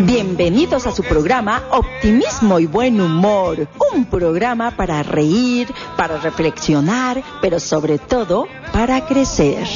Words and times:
Bienvenidos 0.00 0.86
a 0.86 0.92
su 0.92 1.02
programa 1.02 1.62
Optimismo 1.70 2.58
y 2.58 2.66
Buen 2.66 3.00
Humor, 3.00 3.68
un 3.94 4.04
programa 4.04 4.70
para 4.72 5.02
reír, 5.02 5.66
para 5.96 6.18
reflexionar, 6.18 7.22
pero 7.40 7.58
sobre 7.58 7.98
todo 7.98 8.46
para 8.70 9.06
crecer. 9.06 9.66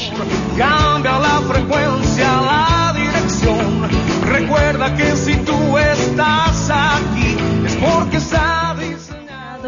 Cambia 0.58 1.18
la 1.18 1.40
frecuencia, 1.48 2.42
la 2.42 2.92
dirección. 2.94 3.88
Recuerda 4.26 4.94
que 4.96 5.16
si 5.16 5.34
tú 5.36 5.78
estás 5.78 6.70
aquí 6.70 7.13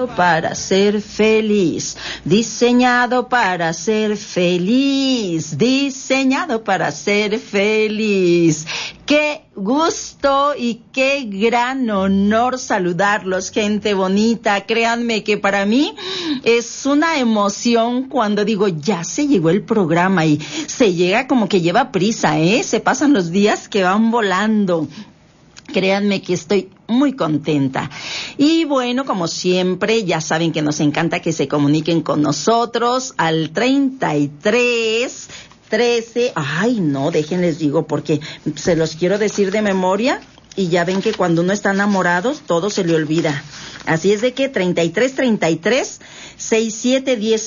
para 0.04 0.54
ser 0.54 1.00
feliz, 1.00 1.96
diseñado 2.24 3.28
para 3.30 3.72
ser 3.72 4.18
feliz, 4.18 5.56
diseñado 5.56 6.62
para 6.62 6.92
ser 6.92 7.38
feliz. 7.38 8.66
Qué 9.06 9.44
gusto 9.54 10.52
y 10.58 10.82
qué 10.92 11.24
gran 11.26 11.88
honor 11.88 12.58
saludarlos, 12.58 13.50
gente 13.50 13.94
bonita. 13.94 14.66
Créanme 14.66 15.24
que 15.24 15.38
para 15.38 15.64
mí 15.64 15.94
es 16.44 16.84
una 16.84 17.18
emoción 17.18 18.08
cuando 18.10 18.44
digo, 18.44 18.68
ya 18.68 19.02
se 19.02 19.26
llegó 19.26 19.48
el 19.48 19.62
programa 19.62 20.26
y 20.26 20.38
se 20.66 20.92
llega 20.92 21.26
como 21.26 21.48
que 21.48 21.62
lleva 21.62 21.90
prisa, 21.90 22.38
¿eh? 22.38 22.62
Se 22.62 22.80
pasan 22.80 23.14
los 23.14 23.30
días 23.30 23.68
que 23.68 23.82
van 23.82 24.10
volando. 24.10 24.88
Créanme 25.72 26.22
que 26.22 26.34
estoy 26.34 26.68
muy 26.88 27.14
contenta. 27.14 27.90
Y 28.38 28.64
bueno, 28.64 29.04
como 29.04 29.28
siempre, 29.28 30.04
ya 30.04 30.20
saben 30.20 30.52
que 30.52 30.62
nos 30.62 30.80
encanta 30.80 31.20
que 31.20 31.32
se 31.32 31.48
comuniquen 31.48 32.02
con 32.02 32.22
nosotros 32.22 33.14
al 33.16 33.50
33 33.50 35.28
13. 35.68 36.32
Ay, 36.34 36.80
no, 36.80 37.10
déjenles 37.10 37.58
digo 37.58 37.86
porque 37.86 38.20
se 38.54 38.76
los 38.76 38.96
quiero 38.96 39.18
decir 39.18 39.50
de 39.50 39.62
memoria 39.62 40.20
y 40.54 40.68
ya 40.68 40.84
ven 40.84 41.02
que 41.02 41.12
cuando 41.12 41.42
uno 41.42 41.52
está 41.52 41.72
enamorado 41.72 42.34
todo 42.46 42.70
se 42.70 42.84
le 42.84 42.94
olvida. 42.94 43.42
Así 43.84 44.12
es 44.12 44.20
de 44.20 44.32
que 44.32 44.48
33 44.48 45.14
33 45.14 46.00
67 46.36 47.16
1000 47.16 47.38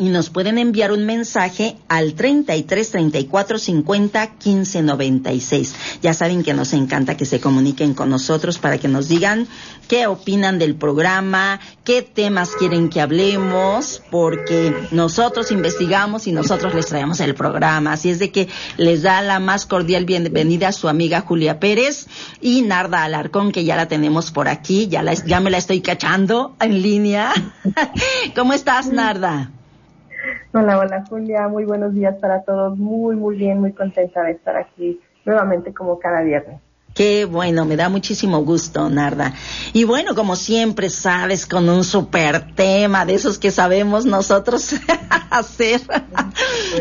y 0.00 0.08
nos 0.08 0.30
pueden 0.30 0.56
enviar 0.56 0.92
un 0.92 1.04
mensaje 1.04 1.76
al 1.86 2.14
33 2.14 2.90
34 2.90 3.58
50 3.58 4.26
15 4.38 4.82
96. 4.82 5.74
Ya 6.00 6.14
saben 6.14 6.42
que 6.42 6.54
nos 6.54 6.72
encanta 6.72 7.18
que 7.18 7.26
se 7.26 7.38
comuniquen 7.38 7.92
con 7.92 8.08
nosotros 8.08 8.58
para 8.58 8.78
que 8.78 8.88
nos 8.88 9.08
digan 9.08 9.46
qué 9.88 10.06
opinan 10.06 10.58
del 10.58 10.74
programa, 10.74 11.60
qué 11.84 12.00
temas 12.00 12.52
quieren 12.58 12.88
que 12.88 13.02
hablemos, 13.02 14.02
porque 14.10 14.74
nosotros 14.90 15.52
investigamos 15.52 16.26
y 16.26 16.32
nosotros 16.32 16.74
les 16.74 16.86
traemos 16.86 17.20
el 17.20 17.34
programa. 17.34 17.92
Así 17.92 18.08
es 18.08 18.18
de 18.18 18.32
que 18.32 18.48
les 18.78 19.02
da 19.02 19.20
la 19.20 19.38
más 19.38 19.66
cordial 19.66 20.06
bienvenida 20.06 20.68
a 20.68 20.72
su 20.72 20.88
amiga 20.88 21.20
Julia 21.20 21.60
Pérez 21.60 22.06
y 22.40 22.62
Narda 22.62 23.04
Alarcón, 23.04 23.52
que 23.52 23.66
ya 23.66 23.76
la 23.76 23.86
tenemos 23.86 24.30
por 24.30 24.48
aquí, 24.48 24.88
ya, 24.88 25.02
la, 25.02 25.12
ya 25.12 25.40
me 25.40 25.50
la 25.50 25.58
estoy 25.58 25.82
cachando 25.82 26.56
en 26.58 26.80
línea. 26.80 27.34
¿Cómo 28.34 28.54
estás, 28.54 28.86
Narda? 28.86 29.50
Hola, 30.52 30.78
hola 30.78 31.04
Julia, 31.08 31.48
muy 31.48 31.64
buenos 31.64 31.94
días 31.94 32.16
para 32.20 32.42
todos, 32.42 32.76
muy, 32.76 33.16
muy 33.16 33.36
bien, 33.36 33.60
muy 33.60 33.72
contenta 33.72 34.22
de 34.22 34.32
estar 34.32 34.56
aquí 34.56 35.00
nuevamente 35.24 35.72
como 35.72 35.98
cada 35.98 36.22
viernes. 36.22 36.60
Qué 36.94 37.24
bueno, 37.24 37.64
me 37.64 37.76
da 37.76 37.88
muchísimo 37.88 38.44
gusto, 38.44 38.90
Narda. 38.90 39.32
Y 39.72 39.84
bueno, 39.84 40.16
como 40.16 40.34
siempre, 40.34 40.90
sabes, 40.90 41.46
con 41.46 41.68
un 41.68 41.84
super 41.84 42.54
tema 42.54 43.06
de 43.06 43.14
esos 43.14 43.38
que 43.38 43.52
sabemos 43.52 44.06
nosotros 44.06 44.74
hacer. 45.30 45.82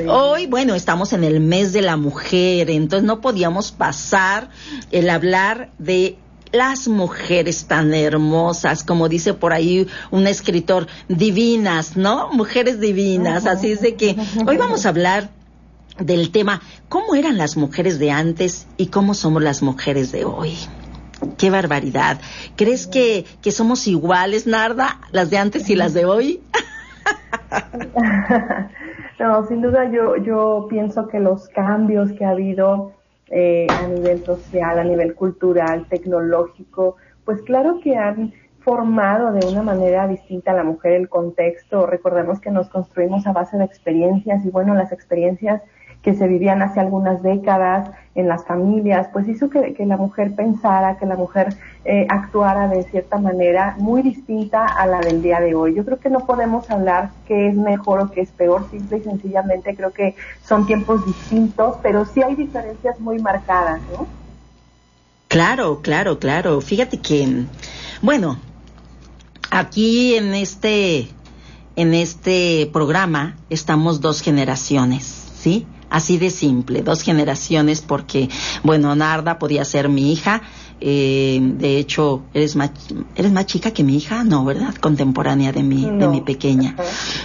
Hoy, 0.07 0.47
bueno, 0.47 0.73
estamos 0.73 1.13
en 1.13 1.23
el 1.23 1.39
mes 1.39 1.73
de 1.73 1.83
la 1.83 1.95
mujer, 1.95 2.71
entonces 2.71 3.05
no 3.05 3.21
podíamos 3.21 3.71
pasar 3.71 4.49
el 4.91 5.11
hablar 5.11 5.69
de 5.77 6.17
las 6.51 6.87
mujeres 6.87 7.65
tan 7.65 7.93
hermosas, 7.93 8.83
como 8.83 9.09
dice 9.09 9.33
por 9.33 9.53
ahí 9.53 9.87
un 10.11 10.27
escritor, 10.27 10.87
divinas, 11.07 11.95
¿no? 11.95 12.29
Mujeres 12.31 12.79
divinas. 12.79 13.45
Así 13.45 13.71
es 13.71 13.81
de 13.81 13.95
que 13.95 14.15
hoy 14.45 14.57
vamos 14.57 14.85
a 14.85 14.89
hablar 14.89 15.29
del 15.99 16.31
tema 16.31 16.61
cómo 16.87 17.15
eran 17.15 17.37
las 17.37 17.57
mujeres 17.57 17.99
de 17.99 18.11
antes 18.11 18.67
y 18.77 18.87
cómo 18.87 19.13
somos 19.13 19.43
las 19.43 19.61
mujeres 19.61 20.11
de 20.11 20.25
hoy. 20.25 20.55
Qué 21.37 21.49
barbaridad. 21.49 22.19
¿Crees 22.55 22.87
que, 22.87 23.25
que 23.41 23.51
somos 23.51 23.87
iguales, 23.87 24.47
Narda, 24.47 25.01
las 25.11 25.29
de 25.29 25.37
antes 25.37 25.69
y 25.69 25.75
las 25.75 25.93
de 25.93 26.05
hoy? 26.05 26.41
no, 29.19 29.45
sin 29.47 29.61
duda 29.61 29.91
yo, 29.91 30.15
yo 30.23 30.67
pienso 30.69 31.07
que 31.07 31.19
los 31.19 31.49
cambios 31.49 32.11
que 32.13 32.23
ha 32.23 32.29
habido 32.29 32.93
eh, 33.31 33.67
a 33.75 33.87
nivel 33.87 34.23
social, 34.23 34.79
a 34.79 34.83
nivel 34.83 35.15
cultural, 35.15 35.85
tecnológico, 35.89 36.95
pues 37.25 37.41
claro 37.41 37.79
que 37.81 37.95
han 37.95 38.33
formado 38.59 39.31
de 39.31 39.45
una 39.47 39.63
manera 39.63 40.07
distinta 40.07 40.51
a 40.51 40.55
la 40.55 40.63
mujer 40.63 40.93
el 40.93 41.09
contexto. 41.09 41.85
Recordemos 41.85 42.39
que 42.39 42.51
nos 42.51 42.69
construimos 42.69 43.25
a 43.25 43.31
base 43.31 43.57
de 43.57 43.63
experiencias 43.63 44.45
y 44.45 44.49
bueno, 44.49 44.75
las 44.75 44.91
experiencias 44.91 45.61
que 46.01 46.13
se 46.15 46.27
vivían 46.27 46.61
hace 46.61 46.79
algunas 46.79 47.21
décadas 47.21 47.89
en 48.15 48.27
las 48.27 48.45
familias, 48.45 49.07
pues 49.11 49.27
hizo 49.27 49.49
que, 49.49 49.75
la 49.85 49.97
mujer 49.97 50.33
pensara, 50.35 50.97
que 50.97 51.05
la 51.05 51.15
mujer 51.15 51.55
eh, 51.85 52.05
actuara 52.09 52.67
de 52.67 52.83
cierta 52.83 53.17
manera 53.17 53.75
muy 53.79 54.01
distinta 54.01 54.65
a 54.65 54.85
la 54.87 54.99
del 54.99 55.21
día 55.21 55.39
de 55.39 55.55
hoy. 55.55 55.75
Yo 55.75 55.85
creo 55.85 55.99
que 55.99 56.09
no 56.09 56.25
podemos 56.25 56.69
hablar 56.69 57.11
qué 57.27 57.47
es 57.47 57.55
mejor 57.55 58.01
o 58.01 58.11
qué 58.11 58.21
es 58.21 58.29
peor, 58.31 58.69
simple 58.71 58.97
y 58.97 59.03
sencillamente 59.03 59.75
creo 59.75 59.91
que 59.91 60.15
son 60.43 60.65
tiempos 60.65 61.05
distintos, 61.05 61.77
pero 61.81 62.05
sí 62.05 62.21
hay 62.21 62.35
diferencias 62.35 62.99
muy 62.99 63.19
marcadas, 63.19 63.81
¿no? 63.91 64.07
Claro, 65.27 65.81
claro, 65.81 66.17
claro. 66.17 66.59
Fíjate 66.59 66.99
que, 66.99 67.45
bueno, 68.01 68.37
aquí 69.51 70.15
en 70.15 70.33
este, 70.33 71.07
en 71.75 71.93
este 71.93 72.69
programa 72.73 73.37
estamos 73.49 74.01
dos 74.01 74.21
generaciones, 74.21 75.05
¿sí? 75.05 75.67
Así 75.89 76.17
de 76.17 76.29
simple, 76.29 76.81
dos 76.81 77.01
generaciones 77.01 77.81
porque, 77.81 78.29
bueno, 78.63 78.95
Narda 78.95 79.39
podía 79.39 79.65
ser 79.65 79.89
mi 79.89 80.11
hija, 80.11 80.43
eh, 80.81 81.39
de 81.41 81.77
hecho, 81.77 82.23
eres 82.33 82.55
más, 82.55 82.71
eres 83.15 83.31
más 83.31 83.45
chica 83.45 83.71
que 83.71 83.83
mi 83.83 83.97
hija, 83.97 84.23
no, 84.23 84.45
¿verdad? 84.45 84.73
Contemporánea 84.75 85.51
de 85.51 85.63
mi, 85.63 85.89
de 85.89 86.07
mi 86.07 86.21
pequeña. 86.21 86.75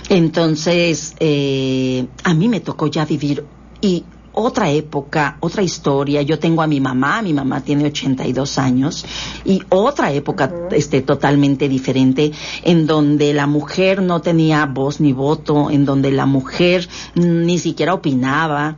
Entonces, 0.09 1.15
eh, 1.21 2.07
a 2.25 2.35
mí 2.35 2.49
me 2.49 2.61
tocó 2.61 2.87
ya 2.89 3.05
vivir 3.05 3.45
y 3.81 4.05
otra 4.34 4.71
época, 4.71 5.39
otra 5.41 5.62
historia. 5.62 6.22
Yo 6.22 6.39
tengo 6.39 6.62
a 6.62 6.67
mi 6.67 6.81
mamá, 6.81 7.22
mi 7.22 7.33
mamá 7.33 7.62
tiene 7.62 7.87
82 7.87 8.59
años, 8.59 9.05
y 9.45 9.62
otra 9.69 10.12
época 10.12 10.53
este, 10.71 11.03
totalmente 11.03 11.69
diferente, 11.69 12.33
en 12.62 12.87
donde 12.87 13.33
la 13.33 13.47
mujer 13.47 14.03
no 14.03 14.21
tenía 14.21 14.67
voz 14.67 15.00
ni 15.00 15.12
voto, 15.12 15.71
en 15.71 15.84
donde 15.84 16.11
la 16.11 16.27
mujer 16.27 16.89
ni 17.15 17.59
siquiera 17.59 17.95
opinaba, 17.95 18.77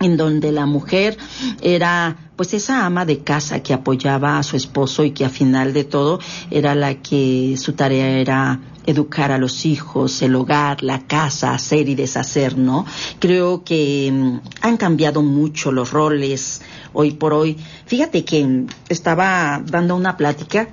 en 0.00 0.16
donde 0.16 0.52
la 0.52 0.66
mujer 0.66 1.16
era 1.60 2.23
pues 2.36 2.54
esa 2.54 2.84
ama 2.84 3.04
de 3.04 3.20
casa 3.20 3.62
que 3.62 3.74
apoyaba 3.74 4.38
a 4.38 4.42
su 4.42 4.56
esposo 4.56 5.04
y 5.04 5.12
que 5.12 5.24
a 5.24 5.30
final 5.30 5.72
de 5.72 5.84
todo 5.84 6.18
era 6.50 6.74
la 6.74 6.96
que 6.96 7.56
su 7.56 7.74
tarea 7.74 8.18
era 8.18 8.60
educar 8.86 9.32
a 9.32 9.38
los 9.38 9.64
hijos, 9.64 10.20
el 10.22 10.34
hogar, 10.34 10.82
la 10.82 11.06
casa, 11.06 11.54
hacer 11.54 11.88
y 11.88 11.94
deshacer, 11.94 12.58
¿no? 12.58 12.84
Creo 13.18 13.64
que 13.64 14.10
mm, 14.12 14.40
han 14.60 14.76
cambiado 14.76 15.22
mucho 15.22 15.72
los 15.72 15.90
roles 15.90 16.60
hoy 16.92 17.12
por 17.12 17.32
hoy. 17.32 17.56
Fíjate 17.86 18.24
que 18.24 18.66
estaba 18.88 19.62
dando 19.64 19.96
una 19.96 20.16
plática 20.16 20.68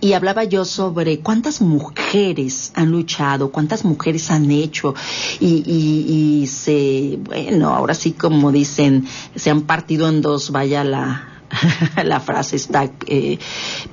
y 0.00 0.12
hablaba 0.12 0.44
yo 0.44 0.64
sobre 0.64 1.20
cuántas 1.20 1.60
mujeres 1.60 2.72
han 2.74 2.90
luchado, 2.90 3.50
cuántas 3.50 3.84
mujeres 3.84 4.30
han 4.30 4.50
hecho 4.50 4.94
y, 5.40 5.62
y, 5.66 6.42
y 6.42 6.46
se, 6.46 7.18
bueno, 7.22 7.70
ahora 7.70 7.94
sí 7.94 8.12
como 8.12 8.52
dicen, 8.52 9.06
se 9.34 9.50
han 9.50 9.62
partido 9.62 10.08
en 10.08 10.20
dos, 10.22 10.50
vaya 10.50 10.84
la, 10.84 11.28
la 12.04 12.20
frase 12.20 12.56
está, 12.56 12.90
eh, 13.06 13.38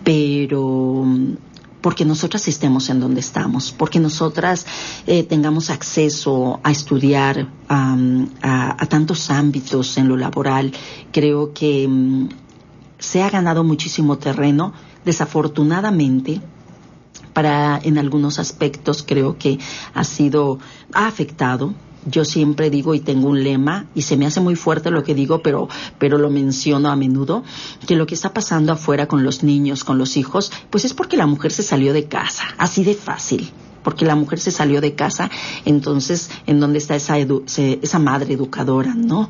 pero 0.04 1.06
porque 1.86 2.04
nosotras 2.04 2.48
estemos 2.48 2.90
en 2.90 3.00
donde 3.00 3.20
estamos, 3.20 3.72
porque 3.72 4.00
nosotras 4.00 4.66
eh, 5.06 5.22
tengamos 5.22 5.70
acceso 5.70 6.60
a 6.64 6.72
estudiar 6.72 7.48
a, 7.70 8.88
tantos 8.90 9.30
ámbitos 9.30 9.96
en 10.00 10.08
lo 10.08 10.18
laboral. 10.18 10.72
Creo 11.12 11.54
que 11.54 11.88
mm, 11.88 12.30
se 12.98 13.22
ha 13.22 13.30
ganado 13.30 13.64
muchísimo 13.64 14.18
terreno, 14.18 14.74
desafortunadamente, 15.06 16.42
para 17.34 17.80
en 17.84 17.98
algunos 17.98 18.40
aspectos 18.40 19.04
creo 19.06 19.38
que 19.38 19.60
ha 19.94 20.04
sido, 20.04 20.60
ha 20.94 21.08
afectado, 21.08 21.74
yo 22.06 22.24
siempre 22.24 22.70
digo 22.70 22.94
y 22.94 23.00
tengo 23.00 23.28
un 23.28 23.44
lema 23.44 23.88
y 23.96 24.04
se 24.04 24.16
me 24.16 24.26
hace 24.26 24.40
muy 24.40 24.56
fuerte 24.56 24.92
lo 24.92 25.04
que 25.04 25.16
digo, 25.16 25.42
pero, 25.42 25.68
pero 25.98 26.18
lo 26.18 26.30
menciono 26.30 26.90
a 26.90 26.96
menudo, 26.96 27.44
que 27.88 27.96
lo 27.96 28.06
que 28.06 28.16
está 28.16 28.34
pasando 28.34 28.72
afuera 28.72 29.08
con 29.08 29.24
los 29.24 29.44
niños, 29.44 29.84
con 29.84 29.98
los 29.98 30.18
hijos, 30.18 30.52
pues 30.70 30.86
es 30.86 30.94
porque 30.94 31.18
la 31.18 31.26
mujer 31.26 31.52
se 31.52 31.64
salió 31.64 31.94
de 31.94 32.06
casa, 32.06 32.44
así 32.58 32.84
de 32.84 32.94
fácil 32.94 33.52
porque 33.84 34.04
la 34.04 34.16
mujer 34.16 34.40
se 34.40 34.50
salió 34.50 34.82
de 34.82 34.96
casa, 34.96 35.30
entonces, 35.64 36.32
¿en 36.48 36.60
dónde 36.60 36.80
está 36.80 36.96
esa, 36.96 37.18
esa 37.20 38.00
madre 38.00 38.34
educadora, 38.34 38.96
no? 38.96 39.30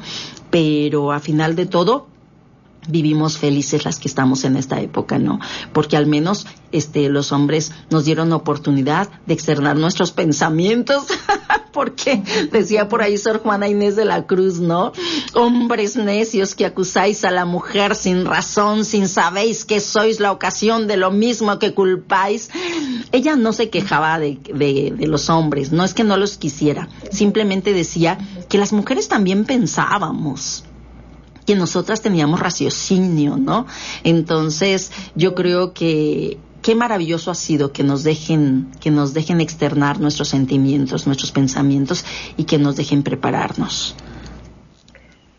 Pero 0.50 1.12
a 1.12 1.20
final 1.20 1.58
de 1.58 1.66
todo, 1.66 2.08
vivimos 2.88 3.38
felices 3.38 3.86
las 3.86 4.00
que 4.00 4.08
estamos 4.08 4.44
en 4.44 4.56
esta 4.56 4.80
época, 4.80 5.20
¿no? 5.20 5.40
Porque 5.74 5.98
al 5.98 6.08
menos 6.08 6.46
este 6.72 7.10
los 7.10 7.32
hombres 7.32 7.72
nos 7.90 8.06
dieron 8.06 8.34
oportunidad 8.34 9.10
de 9.26 9.34
externar 9.34 9.78
nuestros 9.78 10.12
pensamientos, 10.12 11.06
porque 11.72 12.24
decía 12.52 12.88
por 12.88 13.02
ahí 13.02 13.18
Sor 13.18 13.42
Juana 13.42 13.68
Inés 13.68 13.96
de 13.96 14.06
la 14.06 14.26
Cruz, 14.26 14.60
¿no? 14.60 14.92
Hombres 15.34 15.96
necios 15.96 16.56
que 16.56 16.66
acusáis 16.66 17.24
a 17.24 17.32
la 17.32 17.46
mujer 17.46 17.96
sin 17.96 18.26
razón, 18.26 18.86
sin 18.86 19.08
sabéis 19.08 19.66
que 19.66 19.80
sois 19.80 20.20
la 20.20 20.32
ocasión 20.32 20.88
de 20.88 20.98
lo 20.98 21.12
mismo 21.12 21.60
que 21.60 21.74
culpáis. 21.74 22.50
Ella 23.12 23.36
no 23.36 23.54
se 23.54 23.70
quejaba 23.70 24.20
de, 24.20 24.40
de, 24.54 24.94
de 24.98 25.08
los 25.08 25.30
hombres, 25.30 25.72
no 25.72 25.84
es 25.84 25.94
que 25.94 26.04
no 26.04 26.18
los 26.18 26.38
quisiera, 26.38 26.90
simplemente 27.12 27.74
decía 27.74 28.18
que 28.50 28.58
las 28.58 28.74
mujeres 28.74 29.08
también 29.08 29.46
pensábamos 29.46 30.64
que 31.46 31.56
nosotras 31.56 32.02
teníamos 32.02 32.40
raciocinio, 32.40 33.38
¿no? 33.38 33.66
Entonces, 34.04 34.92
yo 35.16 35.36
creo 35.36 35.74
que 35.74 36.38
qué 36.62 36.74
maravilloso 36.76 37.30
ha 37.30 37.36
sido 37.36 37.72
que 37.72 37.84
nos 37.84 38.04
dejen 38.04 38.72
que 38.80 38.90
nos 38.90 39.14
dejen 39.14 39.40
externar 39.40 40.00
nuestros 40.00 40.30
sentimientos, 40.30 41.06
nuestros 41.06 41.32
pensamientos 41.32 42.06
y 42.38 42.46
que 42.46 42.58
nos 42.58 42.76
dejen 42.76 43.04
prepararnos. 43.04 43.96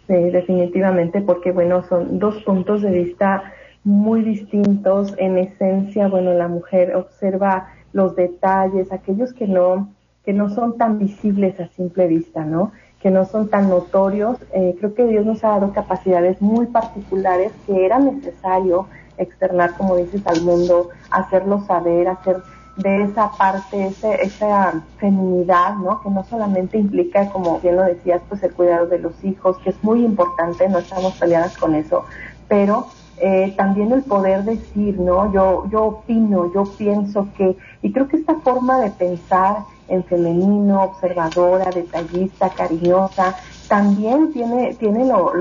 Sí, 0.06 0.14
definitivamente, 0.14 1.20
porque 1.20 1.50
bueno, 1.50 1.84
son 1.88 2.20
dos 2.20 2.36
puntos 2.44 2.82
de 2.82 2.90
vista 2.90 3.52
muy 3.82 4.22
distintos. 4.22 5.14
En 5.18 5.36
esencia, 5.36 6.06
bueno, 6.06 6.32
la 6.34 6.46
mujer 6.46 6.94
observa 6.94 7.72
los 7.92 8.14
detalles, 8.14 8.92
aquellos 8.92 9.32
que 9.32 9.48
no 9.48 9.92
que 10.24 10.32
no 10.32 10.50
son 10.50 10.76
tan 10.76 10.98
visibles 10.98 11.58
a 11.60 11.68
simple 11.68 12.08
vista, 12.08 12.44
¿no? 12.44 12.72
Que 13.06 13.12
no 13.12 13.24
son 13.24 13.48
tan 13.48 13.68
notorios. 13.70 14.36
Eh, 14.52 14.74
creo 14.80 14.92
que 14.92 15.04
Dios 15.06 15.24
nos 15.24 15.44
ha 15.44 15.50
dado 15.50 15.72
capacidades 15.72 16.42
muy 16.42 16.66
particulares 16.66 17.52
que 17.64 17.86
era 17.86 18.00
necesario 18.00 18.88
externar, 19.16 19.74
como 19.74 19.94
dices, 19.94 20.26
al 20.26 20.42
mundo, 20.42 20.88
hacerlo 21.12 21.62
saber, 21.68 22.08
hacer 22.08 22.38
de 22.76 23.04
esa 23.04 23.30
parte, 23.30 23.86
ese, 23.86 24.20
esa 24.24 24.82
feminidad, 24.98 25.76
¿no? 25.76 26.02
Que 26.02 26.10
no 26.10 26.24
solamente 26.24 26.78
implica, 26.78 27.28
como 27.28 27.60
bien 27.60 27.76
lo 27.76 27.84
decías, 27.84 28.20
pues 28.28 28.42
el 28.42 28.52
cuidado 28.52 28.88
de 28.88 28.98
los 28.98 29.22
hijos, 29.22 29.56
que 29.58 29.70
es 29.70 29.84
muy 29.84 30.04
importante, 30.04 30.68
no 30.68 30.78
estamos 30.78 31.12
peleadas 31.14 31.56
con 31.56 31.76
eso, 31.76 32.06
pero 32.48 32.88
eh, 33.18 33.54
también 33.56 33.92
el 33.92 34.02
poder 34.02 34.42
decir, 34.42 34.98
¿no? 34.98 35.32
Yo, 35.32 35.68
yo 35.70 35.84
opino, 35.84 36.52
yo 36.52 36.64
pienso 36.76 37.28
que, 37.36 37.56
y 37.82 37.92
creo 37.92 38.08
que 38.08 38.16
esta 38.16 38.34
forma 38.40 38.80
de 38.80 38.90
pensar 38.90 39.58
en 39.88 40.04
femenino, 40.04 40.82
observadora, 40.82 41.70
detallista, 41.70 42.50
cariñosa, 42.50 43.36
también 43.68 44.32
tiene, 44.32 44.74
tiene 44.74 45.04
lo, 45.06 45.32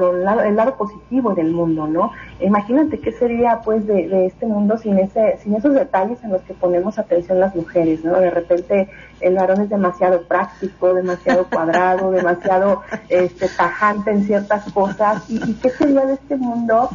el 0.42 0.56
lado 0.56 0.76
positivo 0.76 1.34
del 1.34 1.52
mundo, 1.52 1.88
¿no? 1.88 2.12
Imagínate 2.40 3.00
qué 3.00 3.12
sería, 3.12 3.62
pues, 3.64 3.86
de, 3.86 4.26
este 4.26 4.46
mundo 4.46 4.78
sin 4.78 4.98
ese, 4.98 5.38
sin 5.44 5.56
esos 5.56 5.74
detalles 5.74 6.24
en 6.24 6.32
los 6.32 6.42
que 6.42 6.54
ponemos 6.54 6.98
atención 6.98 7.40
las 7.40 7.56
mujeres, 7.56 8.04
¿no? 8.04 8.20
De 8.20 8.32
repente 8.32 8.90
el 9.22 9.36
varón 9.36 9.62
es 9.62 9.70
demasiado 9.70 10.24
práctico, 10.24 10.94
demasiado 10.94 11.46
cuadrado, 11.50 12.12
demasiado, 12.12 12.82
este, 13.10 13.48
tajante 13.48 14.12
en 14.12 14.26
ciertas 14.26 14.72
cosas, 14.74 15.30
y, 15.30 15.36
y 15.50 15.54
qué 15.56 15.70
sería 15.70 16.06
de 16.06 16.14
este 16.14 16.36
mundo 16.36 16.90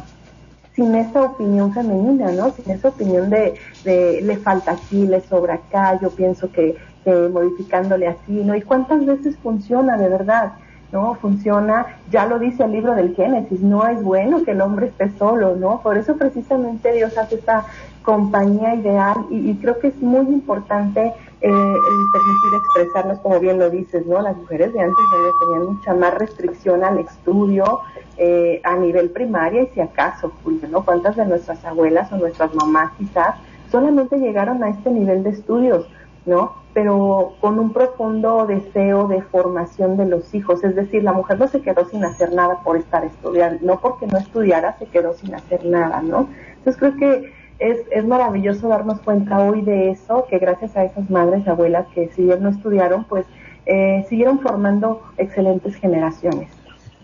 sin 0.73 0.95
esa 0.95 1.23
opinión 1.23 1.73
femenina, 1.73 2.31
¿no? 2.31 2.51
Sin 2.51 2.71
esa 2.71 2.89
opinión 2.89 3.29
de, 3.29 3.55
de 3.83 4.21
le 4.21 4.37
falta 4.37 4.71
aquí, 4.71 5.05
le 5.05 5.21
sobra 5.21 5.55
acá, 5.55 5.99
yo 6.01 6.09
pienso 6.11 6.51
que 6.51 6.77
eh, 7.05 7.29
modificándole 7.31 8.07
así, 8.07 8.43
¿no? 8.43 8.55
¿Y 8.55 8.61
cuántas 8.61 9.05
veces 9.05 9.37
funciona 9.37 9.97
de 9.97 10.09
verdad? 10.09 10.53
¿no? 10.91 11.15
Funciona, 11.15 11.85
ya 12.09 12.25
lo 12.25 12.39
dice 12.39 12.63
el 12.63 12.73
libro 12.73 12.95
del 12.95 13.15
Génesis, 13.15 13.61
no 13.61 13.87
es 13.87 14.03
bueno 14.03 14.43
que 14.43 14.51
el 14.51 14.61
hombre 14.61 14.87
esté 14.87 15.09
solo, 15.17 15.55
¿no? 15.55 15.81
Por 15.81 15.97
eso 15.97 16.17
precisamente 16.17 16.91
Dios 16.91 17.17
hace 17.17 17.35
esta 17.35 17.65
compañía 18.03 18.75
ideal 18.75 19.25
y, 19.29 19.53
creo 19.55 19.79
que 19.79 19.87
es 19.87 20.01
muy 20.01 20.25
importante 20.25 21.01
eh, 21.01 21.13
el 21.41 22.11
permitir 22.11 22.59
expresarnos, 22.59 23.19
como 23.19 23.39
bien 23.39 23.59
lo 23.59 23.69
dices, 23.69 24.05
¿no? 24.05 24.21
Las 24.21 24.35
mujeres 24.35 24.73
de 24.73 24.81
antes 24.81 25.05
tenían 25.39 25.65
mucha 25.75 25.93
más 25.93 26.13
restricción 26.15 26.83
al 26.83 26.99
estudio 26.99 27.79
eh, 28.17 28.59
a 28.63 28.75
nivel 28.75 29.11
primaria 29.11 29.63
y 29.63 29.67
si 29.67 29.81
acaso, 29.81 30.31
¿no? 30.69 30.83
¿Cuántas 30.83 31.15
de 31.15 31.25
nuestras 31.25 31.63
abuelas 31.63 32.11
o 32.11 32.17
nuestras 32.17 32.53
mamás 32.55 32.91
quizás 32.97 33.35
solamente 33.71 34.17
llegaron 34.17 34.63
a 34.63 34.69
este 34.69 34.91
nivel 34.91 35.23
de 35.23 35.29
estudios? 35.29 35.87
¿No? 36.25 36.55
Pero 36.73 37.33
con 37.41 37.59
un 37.59 37.73
profundo 37.73 38.45
deseo 38.45 39.07
de 39.07 39.21
formación 39.21 39.97
de 39.97 40.05
los 40.05 40.33
hijos, 40.33 40.63
es 40.63 40.75
decir, 40.75 41.03
la 41.03 41.13
mujer 41.13 41.39
no 41.39 41.47
se 41.47 41.61
quedó 41.61 41.85
sin 41.89 42.03
hacer 42.05 42.33
nada 42.33 42.59
por 42.63 42.77
estar 42.77 43.03
estudiando, 43.03 43.59
no 43.61 43.79
porque 43.79 44.07
no 44.07 44.17
estudiara 44.17 44.77
se 44.79 44.85
quedó 44.85 45.13
sin 45.13 45.35
hacer 45.35 45.65
nada, 45.65 46.01
¿no? 46.01 46.29
Entonces 46.57 46.77
creo 46.77 46.95
que 46.95 47.33
es, 47.59 47.79
es 47.91 48.05
maravilloso 48.05 48.67
darnos 48.67 48.99
cuenta 49.01 49.39
hoy 49.39 49.61
de 49.61 49.91
eso, 49.91 50.25
que 50.29 50.39
gracias 50.39 50.75
a 50.75 50.83
esas 50.83 51.09
madres 51.09 51.43
y 51.45 51.49
abuelas 51.49 51.87
que 51.93 52.09
si 52.15 52.23
bien 52.23 52.41
no 52.41 52.49
estudiaron, 52.49 53.03
pues 53.05 53.25
eh, 53.65 54.05
siguieron 54.09 54.39
formando 54.39 55.01
excelentes 55.17 55.75
generaciones. 55.75 56.49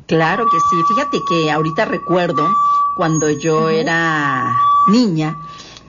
Claro 0.08 0.46
que 0.46 0.60
sí, 0.60 0.84
fíjate 0.88 1.18
que 1.30 1.52
ahorita 1.52 1.86
recuerdo 1.86 2.48
cuando 2.96 3.30
yo 3.30 3.70
era 3.70 4.42
niña, 4.88 5.36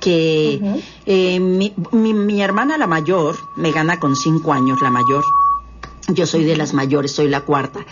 que 0.00 0.60
eh, 1.06 1.40
mi, 1.40 1.74
mi, 1.92 2.42
hermana 2.42 2.78
la 2.78 2.86
mayor 2.86 3.36
me 3.56 3.72
gana 3.72 3.98
con 3.98 4.16
cinco 4.16 4.52
años, 4.52 4.80
la 4.80 4.90
mayor. 4.90 5.24
Yo 6.08 6.26
soy 6.26 6.44
de 6.44 6.56
las 6.56 6.72
mayores, 6.72 7.12
soy 7.12 7.28
la 7.28 7.42
cuarta. 7.42 7.84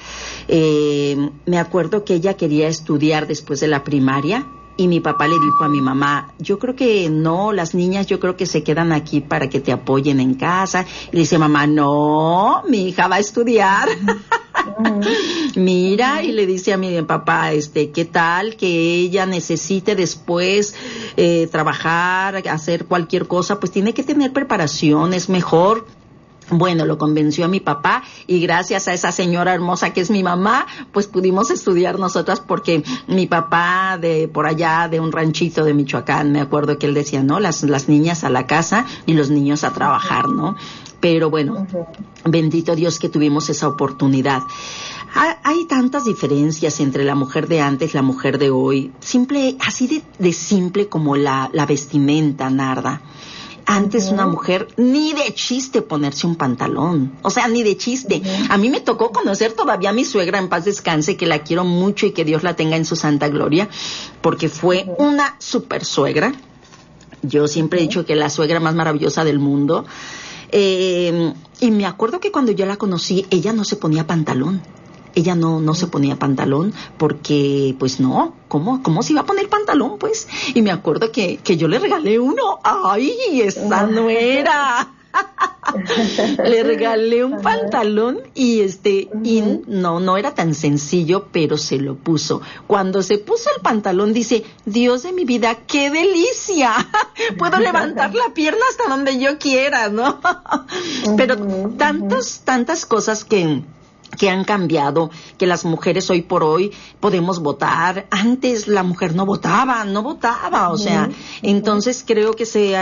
Eh, 0.48 1.30
me 1.44 1.58
acuerdo 1.58 2.04
que 2.04 2.14
ella 2.14 2.34
quería 2.34 2.68
estudiar 2.68 3.26
después 3.26 3.60
de 3.60 3.68
la 3.68 3.84
primaria 3.84 4.46
y 4.78 4.88
mi 4.88 5.00
papá 5.00 5.26
le 5.26 5.38
dijo 5.38 5.64
a 5.64 5.68
mi 5.68 5.80
mamá, 5.80 6.34
yo 6.38 6.58
creo 6.58 6.76
que 6.76 7.08
no, 7.08 7.52
las 7.52 7.74
niñas 7.74 8.06
yo 8.06 8.20
creo 8.20 8.36
que 8.36 8.46
se 8.46 8.62
quedan 8.62 8.92
aquí 8.92 9.20
para 9.20 9.48
que 9.48 9.60
te 9.60 9.72
apoyen 9.72 10.20
en 10.20 10.34
casa. 10.34 10.84
Y 11.10 11.16
le 11.16 11.20
dice 11.20 11.38
mamá, 11.38 11.66
no, 11.66 12.62
mi 12.68 12.88
hija 12.88 13.08
va 13.08 13.16
a 13.16 13.20
estudiar. 13.20 13.88
Mira, 15.56 16.22
y 16.22 16.32
le 16.32 16.46
dice 16.46 16.72
a 16.72 16.76
mi 16.76 17.00
papá, 17.02 17.52
este, 17.52 17.90
¿qué 17.90 18.04
tal 18.04 18.56
que 18.56 18.66
ella 18.66 19.26
necesite 19.26 19.94
después 19.94 20.74
eh, 21.16 21.48
trabajar, 21.50 22.42
hacer 22.48 22.86
cualquier 22.86 23.26
cosa? 23.26 23.58
Pues 23.60 23.72
tiene 23.72 23.94
que 23.94 24.02
tener 24.02 24.32
preparación, 24.32 25.12
es 25.12 25.28
mejor 25.28 25.86
bueno, 26.50 26.84
lo 26.84 26.96
convenció 26.96 27.44
a 27.44 27.48
mi 27.48 27.60
papá 27.60 28.04
y 28.26 28.40
gracias 28.40 28.86
a 28.88 28.94
esa 28.94 29.10
señora 29.10 29.52
hermosa 29.52 29.92
que 29.92 30.00
es 30.00 30.10
mi 30.10 30.22
mamá, 30.22 30.66
pues 30.92 31.08
pudimos 31.08 31.50
estudiar 31.50 31.98
nosotras 31.98 32.40
porque 32.40 32.84
mi 33.08 33.26
papá 33.26 33.98
de 34.00 34.28
por 34.28 34.46
allá 34.46 34.88
de 34.88 35.00
un 35.00 35.10
ranchito 35.10 35.64
de 35.64 35.74
Michoacán, 35.74 36.30
me 36.30 36.40
acuerdo 36.40 36.78
que 36.78 36.86
él 36.86 36.94
decía, 36.94 37.22
¿no? 37.22 37.40
Las, 37.40 37.62
las 37.64 37.88
niñas 37.88 38.22
a 38.22 38.30
la 38.30 38.46
casa 38.46 38.86
y 39.06 39.14
los 39.14 39.30
niños 39.30 39.64
a 39.64 39.72
trabajar, 39.72 40.28
¿no? 40.28 40.56
Pero 41.00 41.30
bueno, 41.30 41.66
bendito 42.24 42.74
Dios 42.74 42.98
que 42.98 43.08
tuvimos 43.08 43.48
esa 43.50 43.68
oportunidad. 43.68 44.42
Hay 45.42 45.64
tantas 45.66 46.04
diferencias 46.04 46.80
entre 46.80 47.04
la 47.04 47.14
mujer 47.14 47.48
de 47.48 47.60
antes 47.60 47.94
y 47.94 47.96
la 47.96 48.02
mujer 48.02 48.38
de 48.38 48.50
hoy, 48.50 48.92
simple, 49.00 49.56
así 49.60 49.86
de, 49.86 50.02
de 50.18 50.32
simple 50.32 50.88
como 50.88 51.16
la, 51.16 51.48
la 51.52 51.64
vestimenta, 51.64 52.50
Narda 52.50 53.00
antes 53.66 54.10
una 54.10 54.26
mujer 54.26 54.68
ni 54.76 55.12
de 55.12 55.34
chiste 55.34 55.82
ponerse 55.82 56.26
un 56.26 56.36
pantalón, 56.36 57.12
o 57.22 57.30
sea, 57.30 57.48
ni 57.48 57.64
de 57.64 57.76
chiste. 57.76 58.22
A 58.48 58.56
mí 58.56 58.70
me 58.70 58.80
tocó 58.80 59.10
conocer 59.10 59.52
todavía 59.52 59.90
a 59.90 59.92
mi 59.92 60.04
suegra 60.04 60.38
en 60.38 60.48
paz 60.48 60.64
descanse, 60.64 61.16
que 61.16 61.26
la 61.26 61.40
quiero 61.40 61.64
mucho 61.64 62.06
y 62.06 62.12
que 62.12 62.24
Dios 62.24 62.44
la 62.44 62.54
tenga 62.54 62.76
en 62.76 62.84
su 62.84 62.94
santa 62.94 63.28
gloria, 63.28 63.68
porque 64.22 64.48
fue 64.48 64.86
una 64.98 65.36
super 65.40 65.84
suegra. 65.84 66.32
Yo 67.22 67.48
siempre 67.48 67.80
he 67.80 67.82
dicho 67.82 68.06
que 68.06 68.14
la 68.14 68.30
suegra 68.30 68.60
más 68.60 68.76
maravillosa 68.76 69.24
del 69.24 69.40
mundo. 69.40 69.84
Eh, 70.52 71.32
y 71.60 71.70
me 71.70 71.86
acuerdo 71.86 72.20
que 72.20 72.32
cuando 72.32 72.52
yo 72.52 72.66
la 72.66 72.76
conocí, 72.76 73.26
ella 73.30 73.52
no 73.52 73.64
se 73.64 73.76
ponía 73.76 74.06
pantalón 74.06 74.62
ella 75.16 75.34
no, 75.34 75.60
no 75.60 75.74
se 75.74 75.86
ponía 75.86 76.16
pantalón 76.16 76.74
porque, 76.98 77.74
pues 77.78 78.00
no, 78.00 78.34
¿cómo, 78.48 78.82
¿cómo 78.82 79.02
se 79.02 79.12
iba 79.12 79.22
a 79.22 79.26
poner 79.26 79.48
pantalón? 79.48 79.98
Pues, 79.98 80.28
y 80.54 80.60
me 80.60 80.70
acuerdo 80.70 81.10
que, 81.10 81.38
que 81.38 81.56
yo 81.56 81.68
le 81.68 81.78
regalé 81.78 82.20
uno. 82.20 82.60
¡Ay, 82.62 83.40
esa 83.40 83.86
no 83.86 84.10
era! 84.10 84.95
le 86.44 86.62
regalé 86.62 87.24
un 87.24 87.40
pantalón 87.40 88.20
y 88.34 88.60
este, 88.60 89.08
y 89.22 89.42
no, 89.66 90.00
no 90.00 90.16
era 90.16 90.34
tan 90.34 90.54
sencillo, 90.54 91.26
pero 91.32 91.58
se 91.58 91.78
lo 91.78 91.96
puso. 91.96 92.42
Cuando 92.66 93.02
se 93.02 93.18
puso 93.18 93.50
el 93.54 93.62
pantalón, 93.62 94.12
dice, 94.12 94.44
Dios 94.64 95.02
de 95.02 95.12
mi 95.12 95.24
vida, 95.24 95.56
qué 95.66 95.90
delicia. 95.90 96.72
Puedo 97.38 97.58
levantar 97.58 98.14
la 98.14 98.32
pierna 98.34 98.60
hasta 98.70 98.88
donde 98.88 99.18
yo 99.18 99.38
quiera, 99.38 99.88
¿no? 99.88 100.20
pero 101.16 101.36
tantos, 101.76 102.40
tantas 102.44 102.86
cosas 102.86 103.24
que, 103.24 103.62
que 104.18 104.30
han 104.30 104.44
cambiado, 104.44 105.10
que 105.38 105.46
las 105.46 105.64
mujeres 105.64 106.10
hoy 106.10 106.22
por 106.22 106.42
hoy 106.42 106.72
podemos 107.00 107.40
votar. 107.40 108.06
Antes 108.10 108.68
la 108.68 108.82
mujer 108.82 109.14
no 109.14 109.26
votaba, 109.26 109.84
no 109.84 110.02
votaba, 110.02 110.70
o 110.70 110.78
sea, 110.78 111.10
entonces 111.42 112.04
creo 112.06 112.32
que 112.32 112.46
se, 112.46 112.76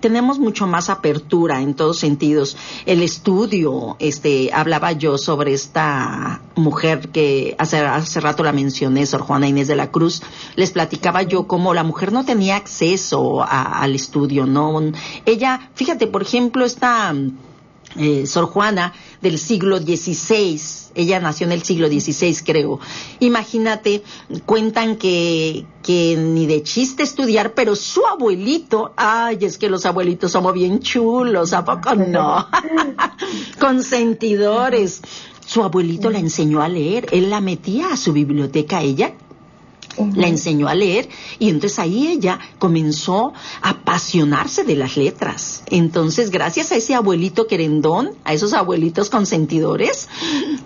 tenemos 0.00 0.38
mucho 0.38 0.66
más 0.66 0.90
apertura 0.90 1.60
en 1.60 1.74
todos 1.74 1.98
sentidos. 1.98 2.56
El 2.86 3.02
estudio, 3.02 3.96
este, 3.98 4.50
hablaba 4.52 4.92
yo 4.92 5.18
sobre 5.18 5.52
esta 5.52 6.42
mujer 6.54 7.08
que 7.10 7.54
hace, 7.58 7.78
hace 7.78 8.20
rato 8.20 8.42
la 8.42 8.52
mencioné, 8.52 9.06
Sor 9.06 9.22
Juana 9.22 9.48
Inés 9.48 9.68
de 9.68 9.76
la 9.76 9.90
Cruz, 9.90 10.22
les 10.56 10.70
platicaba 10.70 11.22
yo 11.22 11.46
cómo 11.46 11.74
la 11.74 11.84
mujer 11.84 12.12
no 12.12 12.24
tenía 12.24 12.56
acceso 12.56 13.42
al 13.42 13.94
estudio, 13.94 14.46
¿no? 14.46 14.80
Ella, 15.26 15.70
fíjate, 15.74 16.06
por 16.06 16.22
ejemplo, 16.22 16.64
esta 16.64 17.14
eh, 17.96 18.26
Sor 18.26 18.46
Juana 18.46 18.92
del 19.20 19.38
siglo 19.38 19.78
XVI. 19.78 20.60
Ella 20.94 21.20
nació 21.20 21.46
en 21.46 21.52
el 21.52 21.62
siglo 21.62 21.88
XVI, 21.88 22.36
creo. 22.44 22.80
Imagínate, 23.20 24.02
cuentan 24.46 24.96
que, 24.96 25.64
que 25.82 26.16
ni 26.16 26.46
de 26.46 26.62
chiste 26.62 27.02
estudiar, 27.02 27.54
pero 27.54 27.76
su 27.76 28.06
abuelito, 28.06 28.92
ay, 28.96 29.38
es 29.40 29.58
que 29.58 29.70
los 29.70 29.86
abuelitos 29.86 30.32
somos 30.32 30.52
bien 30.52 30.80
chulos, 30.80 31.52
¿a 31.52 31.64
poco 31.64 31.94
no? 31.94 32.48
Consentidores. 33.60 35.02
Su 35.44 35.62
abuelito 35.62 36.10
la 36.10 36.18
enseñó 36.18 36.62
a 36.62 36.68
leer, 36.68 37.08
él 37.12 37.28
la 37.28 37.40
metía 37.40 37.92
a 37.92 37.96
su 37.96 38.12
biblioteca, 38.12 38.80
ella 38.80 39.14
la 40.14 40.28
enseñó 40.28 40.68
a 40.68 40.74
leer 40.74 41.08
y 41.38 41.48
entonces 41.48 41.78
ahí 41.78 42.08
ella 42.08 42.38
comenzó 42.58 43.32
a 43.60 43.70
apasionarse 43.70 44.64
de 44.64 44.76
las 44.76 44.96
letras. 44.96 45.62
Entonces, 45.66 46.30
gracias 46.30 46.72
a 46.72 46.76
ese 46.76 46.94
abuelito 46.94 47.46
querendón, 47.46 48.12
a 48.24 48.32
esos 48.32 48.52
abuelitos 48.52 49.10
consentidores, 49.10 50.08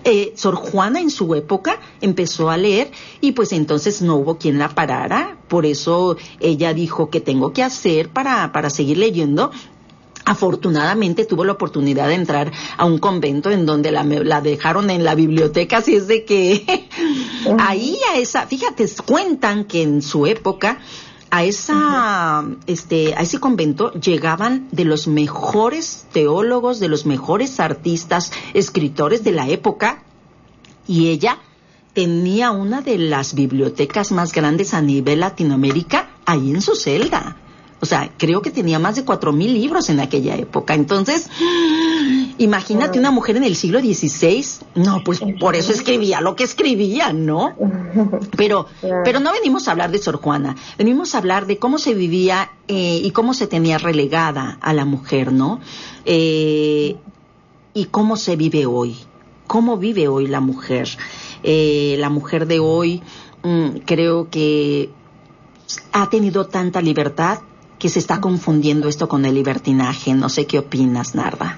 eh, 0.03 0.33
Sor 0.35 0.55
Juana 0.55 0.99
en 0.99 1.09
su 1.09 1.35
época 1.35 1.79
empezó 2.01 2.49
a 2.49 2.57
leer 2.57 2.91
y 3.21 3.33
pues 3.33 3.51
entonces 3.51 4.01
no 4.01 4.15
hubo 4.15 4.37
quien 4.37 4.59
la 4.59 4.69
parara. 4.69 5.37
Por 5.47 5.65
eso 5.65 6.17
ella 6.39 6.73
dijo 6.73 7.09
que 7.09 7.21
tengo 7.21 7.53
que 7.53 7.63
hacer 7.63 8.09
para, 8.09 8.51
para 8.51 8.69
seguir 8.69 8.97
leyendo 8.97 9.51
afortunadamente 10.27 11.25
tuvo 11.25 11.45
la 11.45 11.53
oportunidad 11.53 12.09
de 12.09 12.15
entrar 12.15 12.51
a 12.75 12.85
un 12.85 12.97
convento 12.99 13.49
en 13.49 13.65
donde 13.65 13.91
la, 13.91 14.03
la 14.03 14.41
dejaron 14.41 14.89
en 14.89 15.05
la 15.05 15.15
biblioteca, 15.15 15.77
así 15.77 15.95
es 15.95 16.07
de 16.07 16.25
que 16.25 16.89
ahí 17.59 17.97
a 18.13 18.17
esa, 18.17 18.45
fíjate, 18.45 18.85
cuentan 19.05 19.63
que 19.63 19.81
en 19.81 20.01
su 20.01 20.27
época 20.27 20.79
a 21.29 21.43
esa 21.43 22.45
este 22.67 23.13
a 23.15 23.21
ese 23.21 23.39
convento 23.39 23.91
llegaban 23.93 24.69
de 24.71 24.85
los 24.85 25.07
mejores 25.07 26.05
teólogos, 26.13 26.79
de 26.79 26.87
los 26.87 27.05
mejores 27.05 27.59
artistas, 27.59 28.31
escritores 28.53 29.23
de 29.23 29.31
la 29.31 29.49
época 29.49 30.03
y 30.87 31.07
ella 31.07 31.39
tenía 31.93 32.51
una 32.51 32.81
de 32.81 32.97
las 32.97 33.33
bibliotecas 33.33 34.11
más 34.11 34.31
grandes 34.31 34.73
a 34.73 34.81
nivel 34.81 35.21
Latinoamérica 35.21 36.11
ahí 36.25 36.51
en 36.51 36.61
su 36.61 36.75
celda. 36.75 37.37
O 37.79 37.85
sea, 37.85 38.11
creo 38.17 38.41
que 38.41 38.49
tenía 38.49 38.79
más 38.79 38.95
de 38.95 39.05
cuatro 39.05 39.31
mil 39.31 39.53
libros 39.53 39.89
en 39.89 39.99
aquella 39.99 40.35
época. 40.35 40.73
Entonces, 40.73 41.29
imagínate 42.39 42.97
una 42.97 43.11
mujer 43.11 43.37
en 43.37 43.43
el 43.43 43.55
siglo 43.55 43.79
XVI. 43.79 44.45
No, 44.75 45.03
pues 45.03 45.21
por 45.39 45.55
eso 45.55 45.71
escribía 45.71 46.19
lo 46.21 46.35
que 46.35 46.43
escribía, 46.43 47.13
¿no? 47.13 47.53
Pero, 48.35 48.65
pero 49.03 49.19
no 49.19 49.31
venimos 49.31 49.67
a 49.67 49.71
hablar 49.71 49.91
de 49.91 49.99
Sor 49.99 50.17
Juana. 50.17 50.55
Venimos 50.77 51.13
a 51.13 51.19
hablar 51.19 51.45
de 51.45 51.59
cómo 51.59 51.77
se 51.77 51.93
vivía 51.93 52.49
eh, 52.67 52.99
y 53.03 53.11
cómo 53.11 53.35
se 53.35 53.45
tenía 53.45 53.77
relegada 53.77 54.57
a 54.59 54.73
la 54.73 54.85
mujer, 54.85 55.31
¿no? 55.31 55.59
Eh, 56.05 56.95
y 57.75 57.85
cómo 57.85 58.17
se 58.17 58.35
vive 58.35 58.65
hoy. 58.65 58.97
¿Cómo 59.45 59.77
vive 59.77 60.07
hoy 60.07 60.25
la 60.25 60.39
mujer? 60.39 60.89
Eh, 61.43 61.95
la 61.99 62.09
mujer 62.09 62.47
de 62.47 62.59
hoy 62.59 63.03
mm, 63.43 63.77
creo 63.85 64.29
que 64.31 64.89
ha 65.91 66.09
tenido 66.09 66.47
tanta 66.47 66.81
libertad 66.81 67.39
que 67.79 67.89
se 67.89 67.99
está 67.99 68.19
confundiendo 68.21 68.87
esto 68.87 69.07
con 69.07 69.25
el 69.25 69.35
libertinaje. 69.35 70.13
No 70.13 70.29
sé 70.29 70.47
qué 70.47 70.59
opinas, 70.59 71.15
Narda. 71.15 71.57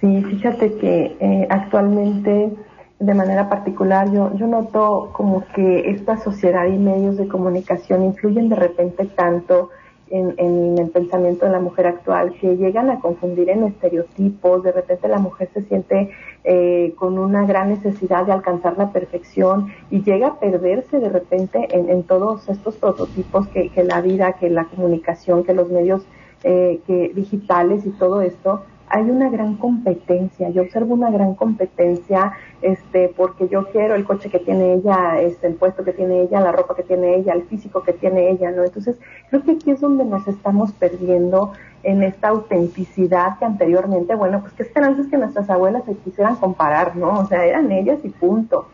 Sí, 0.00 0.22
fíjate 0.22 0.74
que 0.74 1.16
eh, 1.18 1.46
actualmente, 1.50 2.52
de 2.98 3.14
manera 3.14 3.48
particular, 3.48 4.12
yo, 4.12 4.36
yo 4.36 4.46
noto 4.46 5.10
como 5.12 5.44
que 5.54 5.90
esta 5.90 6.18
sociedad 6.18 6.66
y 6.66 6.78
medios 6.78 7.16
de 7.16 7.28
comunicación 7.28 8.04
influyen 8.04 8.48
de 8.48 8.56
repente 8.56 9.06
tanto 9.06 9.70
en, 10.10 10.78
el 10.78 10.90
pensamiento 10.90 11.46
de 11.46 11.52
la 11.52 11.60
mujer 11.60 11.86
actual 11.86 12.34
que 12.40 12.56
llegan 12.56 12.90
a 12.90 13.00
confundir 13.00 13.50
en 13.50 13.64
estereotipos, 13.64 14.62
de 14.62 14.72
repente 14.72 15.08
la 15.08 15.18
mujer 15.18 15.50
se 15.52 15.62
siente 15.62 16.10
eh, 16.48 16.94
con 16.96 17.18
una 17.18 17.44
gran 17.44 17.70
necesidad 17.70 18.24
de 18.24 18.30
alcanzar 18.30 18.78
la 18.78 18.92
perfección 18.92 19.72
y 19.90 20.02
llega 20.02 20.28
a 20.28 20.38
perderse 20.38 21.00
de 21.00 21.08
repente 21.08 21.66
en, 21.72 22.04
todos 22.04 22.48
estos 22.48 22.76
prototipos 22.76 23.48
que, 23.48 23.70
la 23.82 24.00
vida, 24.00 24.34
que 24.34 24.48
la 24.48 24.66
comunicación, 24.66 25.42
que 25.42 25.54
los 25.54 25.70
medios 25.70 26.06
eh, 26.44 26.78
que 26.86 27.10
digitales 27.12 27.84
y 27.84 27.90
todo 27.90 28.20
esto 28.20 28.62
hay 28.88 29.10
una 29.10 29.28
gran 29.28 29.56
competencia, 29.56 30.48
yo 30.50 30.62
observo 30.62 30.94
una 30.94 31.10
gran 31.10 31.34
competencia, 31.34 32.32
este, 32.62 33.12
porque 33.16 33.48
yo 33.48 33.68
quiero 33.70 33.94
el 33.94 34.04
coche 34.04 34.30
que 34.30 34.38
tiene 34.38 34.74
ella, 34.74 35.20
este, 35.20 35.48
el 35.48 35.54
puesto 35.54 35.84
que 35.84 35.92
tiene 35.92 36.22
ella, 36.22 36.40
la 36.40 36.52
ropa 36.52 36.76
que 36.76 36.82
tiene 36.82 37.16
ella, 37.16 37.32
el 37.32 37.44
físico 37.44 37.82
que 37.82 37.92
tiene 37.92 38.30
ella, 38.30 38.50
¿no? 38.52 38.64
Entonces, 38.64 38.96
creo 39.28 39.42
que 39.42 39.52
aquí 39.52 39.70
es 39.70 39.80
donde 39.80 40.04
nos 40.04 40.26
estamos 40.28 40.72
perdiendo 40.72 41.52
en 41.82 42.02
esta 42.02 42.28
autenticidad 42.28 43.38
que 43.38 43.44
anteriormente, 43.44 44.14
bueno, 44.14 44.40
pues 44.40 44.52
qué 44.52 44.62
esperanzas 44.62 45.08
que 45.08 45.16
nuestras 45.16 45.50
abuelas 45.50 45.84
se 45.84 45.96
quisieran 45.96 46.36
comparar, 46.36 46.96
¿no? 46.96 47.20
O 47.20 47.26
sea, 47.26 47.44
eran 47.44 47.72
ellas 47.72 47.98
y 48.04 48.08
punto. 48.08 48.68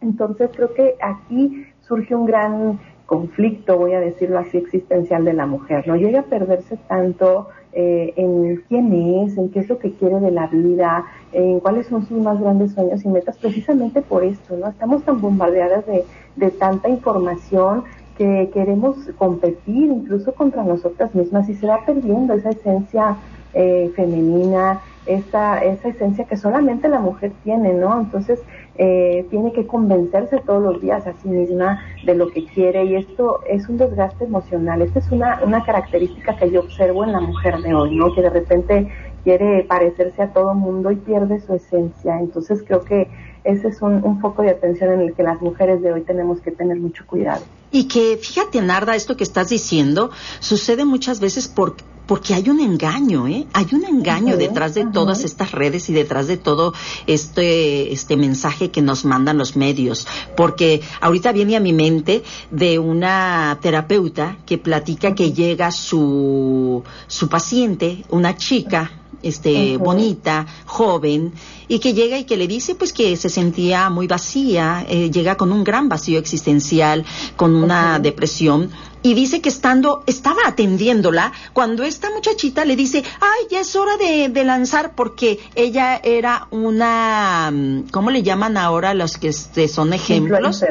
Entonces, 0.00 0.50
creo 0.54 0.74
que 0.74 0.94
aquí 1.00 1.66
surge 1.80 2.14
un 2.14 2.26
gran 2.26 2.78
conflicto, 3.06 3.78
voy 3.78 3.94
a 3.94 4.00
decirlo 4.00 4.38
así, 4.38 4.58
existencial 4.58 5.24
de 5.24 5.32
la 5.32 5.46
mujer, 5.46 5.88
¿no? 5.88 5.96
Llega 5.96 6.20
a 6.20 6.24
perderse 6.24 6.76
tanto 6.88 7.48
eh, 7.72 8.14
en 8.16 8.62
quién 8.68 8.92
es, 9.22 9.36
en 9.36 9.50
qué 9.50 9.60
es 9.60 9.68
lo 9.68 9.78
que 9.78 9.92
quiere 9.92 10.20
de 10.20 10.30
la 10.30 10.46
vida, 10.46 11.04
en 11.32 11.60
cuáles 11.60 11.86
son 11.86 12.06
sus 12.06 12.18
más 12.20 12.40
grandes 12.40 12.72
sueños 12.72 13.04
y 13.04 13.08
metas, 13.08 13.36
precisamente 13.36 14.02
por 14.02 14.24
esto, 14.24 14.56
¿no? 14.56 14.68
Estamos 14.68 15.02
tan 15.04 15.20
bombardeadas 15.20 15.86
de, 15.86 16.04
de 16.36 16.50
tanta 16.50 16.88
información 16.88 17.84
que 18.16 18.50
queremos 18.52 18.96
competir 19.16 19.90
incluso 19.90 20.34
contra 20.34 20.64
nosotras 20.64 21.14
mismas 21.14 21.48
y 21.48 21.54
se 21.54 21.66
va 21.66 21.84
perdiendo 21.86 22.34
esa 22.34 22.50
esencia 22.50 23.16
eh, 23.54 23.92
femenina, 23.94 24.80
esa, 25.06 25.64
esa 25.64 25.88
esencia 25.88 26.24
que 26.24 26.36
solamente 26.36 26.88
la 26.88 26.98
mujer 27.00 27.32
tiene, 27.44 27.72
¿no? 27.72 27.98
Entonces, 28.00 28.40
eh, 28.78 29.26
tiene 29.28 29.52
que 29.52 29.66
convencerse 29.66 30.38
todos 30.46 30.62
los 30.62 30.80
días 30.80 31.04
a 31.06 31.12
sí 31.20 31.28
misma 31.28 31.82
de 32.04 32.14
lo 32.14 32.28
que 32.30 32.44
quiere 32.44 32.84
y 32.84 32.94
esto 32.94 33.40
es 33.48 33.68
un 33.68 33.76
desgaste 33.76 34.24
emocional. 34.24 34.82
Esta 34.82 35.00
es 35.00 35.10
una, 35.10 35.40
una 35.44 35.64
característica 35.64 36.36
que 36.36 36.50
yo 36.50 36.60
observo 36.60 37.02
en 37.02 37.10
la 37.10 37.20
mujer 37.20 37.60
de 37.60 37.74
hoy, 37.74 37.96
¿no? 37.96 38.14
Que 38.14 38.22
de 38.22 38.30
repente 38.30 38.88
quiere 39.24 39.64
parecerse 39.64 40.22
a 40.22 40.32
todo 40.32 40.54
mundo 40.54 40.92
y 40.92 40.96
pierde 40.96 41.40
su 41.40 41.54
esencia. 41.54 42.20
Entonces 42.20 42.62
creo 42.64 42.84
que 42.84 43.08
ese 43.42 43.68
es 43.68 43.82
un, 43.82 44.04
un 44.04 44.20
foco 44.20 44.42
de 44.42 44.50
atención 44.50 44.92
en 44.92 45.00
el 45.00 45.14
que 45.14 45.24
las 45.24 45.40
mujeres 45.42 45.82
de 45.82 45.92
hoy 45.92 46.02
tenemos 46.02 46.40
que 46.40 46.52
tener 46.52 46.78
mucho 46.78 47.04
cuidado. 47.04 47.42
Y 47.72 47.88
que, 47.88 48.16
fíjate, 48.16 48.60
Narda, 48.62 48.94
esto 48.94 49.16
que 49.16 49.24
estás 49.24 49.48
diciendo 49.48 50.10
sucede 50.38 50.84
muchas 50.84 51.18
veces 51.18 51.48
por, 51.48 51.74
porque 52.08 52.32
hay 52.32 52.48
un 52.48 52.58
engaño, 52.58 53.28
¿eh? 53.28 53.46
Hay 53.52 53.66
un 53.72 53.84
engaño 53.84 54.38
detrás 54.38 54.72
de 54.72 54.86
todas 54.86 55.24
estas 55.24 55.52
redes 55.52 55.90
y 55.90 55.92
detrás 55.92 56.26
de 56.26 56.38
todo 56.38 56.72
este, 57.06 57.92
este 57.92 58.16
mensaje 58.16 58.70
que 58.70 58.80
nos 58.80 59.04
mandan 59.04 59.36
los 59.36 59.56
medios. 59.56 60.08
Porque 60.34 60.80
ahorita 61.02 61.32
viene 61.32 61.54
a 61.54 61.60
mi 61.60 61.74
mente 61.74 62.24
de 62.50 62.78
una 62.78 63.58
terapeuta 63.60 64.38
que 64.46 64.56
platica 64.56 65.14
que 65.14 65.32
llega 65.34 65.70
su, 65.70 66.82
su 67.08 67.28
paciente, 67.28 68.06
una 68.08 68.38
chica, 68.38 68.90
este, 69.22 69.76
bonita, 69.76 70.46
joven, 70.64 71.32
y 71.66 71.80
que 71.80 71.92
llega 71.92 72.18
y 72.18 72.24
que 72.24 72.36
le 72.36 72.46
dice 72.46 72.74
pues 72.74 72.92
que 72.92 73.16
se 73.16 73.28
sentía 73.28 73.90
muy 73.90 74.06
vacía, 74.06 74.86
eh, 74.88 75.10
llega 75.10 75.36
con 75.36 75.52
un 75.52 75.64
gran 75.64 75.88
vacío 75.88 76.18
existencial, 76.18 77.04
con 77.36 77.54
una 77.54 77.98
depresión, 77.98 78.70
y 79.02 79.14
dice 79.14 79.40
que 79.40 79.48
estando, 79.48 80.02
estaba 80.06 80.40
atendiéndola 80.46 81.32
cuando 81.52 81.84
esta 81.84 82.10
muchachita 82.10 82.64
le 82.64 82.76
dice, 82.76 83.04
ay, 83.20 83.46
ya 83.50 83.60
es 83.60 83.76
hora 83.76 83.96
de, 83.96 84.28
de 84.28 84.44
lanzar 84.44 84.94
porque 84.94 85.38
ella 85.54 86.00
era 86.02 86.48
una, 86.50 87.50
mm, 87.52 87.90
¿cómo 87.90 88.10
le 88.10 88.22
llaman 88.22 88.56
ahora 88.56 88.94
los 88.94 89.16
que 89.18 89.28
este, 89.28 89.68
son 89.68 89.92
ejemplos? 89.92 90.64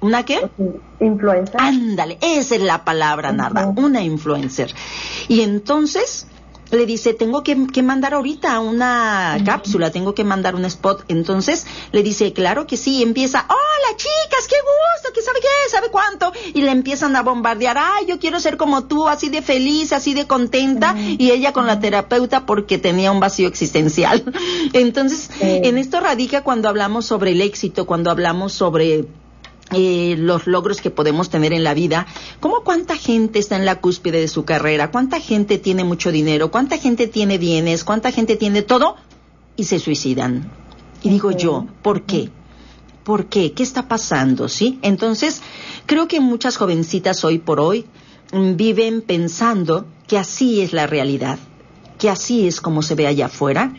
¿Una 0.00 0.24
qué? 0.24 0.50
Influencer. 0.98 1.60
Ándale, 1.60 2.18
esa 2.20 2.56
es 2.56 2.60
la 2.60 2.84
palabra, 2.84 3.30
nada, 3.30 3.72
una 3.76 4.02
influencer. 4.02 4.74
Y 5.28 5.42
entonces 5.42 6.26
le 6.76 6.86
dice, 6.86 7.12
tengo 7.12 7.42
que, 7.42 7.54
mandar 7.82 8.14
ahorita 8.14 8.58
una 8.60 9.38
cápsula, 9.44 9.90
tengo 9.90 10.14
que 10.14 10.24
mandar 10.24 10.54
un 10.54 10.64
spot. 10.64 11.04
Entonces 11.08 11.66
le 11.92 12.02
dice, 12.02 12.32
claro 12.32 12.66
que 12.66 12.76
sí, 12.76 13.02
empieza, 13.02 13.46
hola 13.48 13.96
chicas, 13.96 14.46
qué 14.48 14.56
gusto, 14.56 15.12
que 15.14 15.22
sabe 15.22 15.40
qué, 15.40 15.70
sabe 15.70 15.88
cuánto. 15.90 16.32
Y 16.54 16.62
le 16.62 16.70
empiezan 16.70 17.14
a 17.16 17.22
bombardear, 17.22 17.76
ay, 17.78 18.06
yo 18.06 18.18
quiero 18.18 18.40
ser 18.40 18.56
como 18.56 18.84
tú, 18.84 19.08
así 19.08 19.28
de 19.28 19.42
feliz, 19.42 19.92
así 19.92 20.14
de 20.14 20.26
contenta. 20.26 20.96
Y 20.96 21.30
ella 21.30 21.52
con 21.52 21.66
la 21.66 21.78
terapeuta 21.78 22.46
porque 22.46 22.78
tenía 22.78 23.12
un 23.12 23.20
vacío 23.20 23.48
existencial. 23.48 24.24
Entonces, 24.72 25.30
en 25.40 25.76
esto 25.76 26.00
radica 26.00 26.42
cuando 26.42 26.68
hablamos 26.68 27.04
sobre 27.04 27.32
el 27.32 27.42
éxito, 27.42 27.86
cuando 27.86 28.10
hablamos 28.10 28.52
sobre 28.52 29.06
eh, 29.70 30.16
los 30.18 30.46
logros 30.46 30.80
que 30.80 30.90
podemos 30.90 31.30
tener 31.30 31.52
en 31.52 31.64
la 31.64 31.74
vida, 31.74 32.06
¿cómo 32.40 32.62
cuánta 32.62 32.96
gente 32.96 33.38
está 33.38 33.56
en 33.56 33.64
la 33.64 33.80
cúspide 33.80 34.20
de 34.20 34.28
su 34.28 34.44
carrera? 34.44 34.90
¿Cuánta 34.90 35.20
gente 35.20 35.58
tiene 35.58 35.84
mucho 35.84 36.12
dinero? 36.12 36.50
¿Cuánta 36.50 36.76
gente 36.78 37.06
tiene 37.06 37.38
bienes? 37.38 37.84
¿Cuánta 37.84 38.12
gente 38.12 38.36
tiene 38.36 38.62
todo? 38.62 38.96
Y 39.56 39.64
se 39.64 39.78
suicidan. 39.78 40.50
Y 41.02 41.08
digo 41.08 41.30
yo, 41.30 41.66
¿por 41.82 42.02
qué? 42.02 42.30
¿Por 43.04 43.26
qué? 43.26 43.52
¿Qué 43.52 43.62
está 43.62 43.88
pasando? 43.88 44.48
¿Sí? 44.48 44.78
Entonces, 44.82 45.42
creo 45.86 46.06
que 46.06 46.20
muchas 46.20 46.56
jovencitas 46.56 47.24
hoy 47.24 47.38
por 47.38 47.58
hoy 47.58 47.86
mm, 48.32 48.56
viven 48.56 49.00
pensando 49.00 49.86
que 50.06 50.18
así 50.18 50.60
es 50.60 50.72
la 50.72 50.86
realidad, 50.86 51.38
que 51.98 52.10
así 52.10 52.46
es 52.46 52.60
como 52.60 52.82
se 52.82 52.94
ve 52.94 53.06
allá 53.06 53.26
afuera 53.26 53.72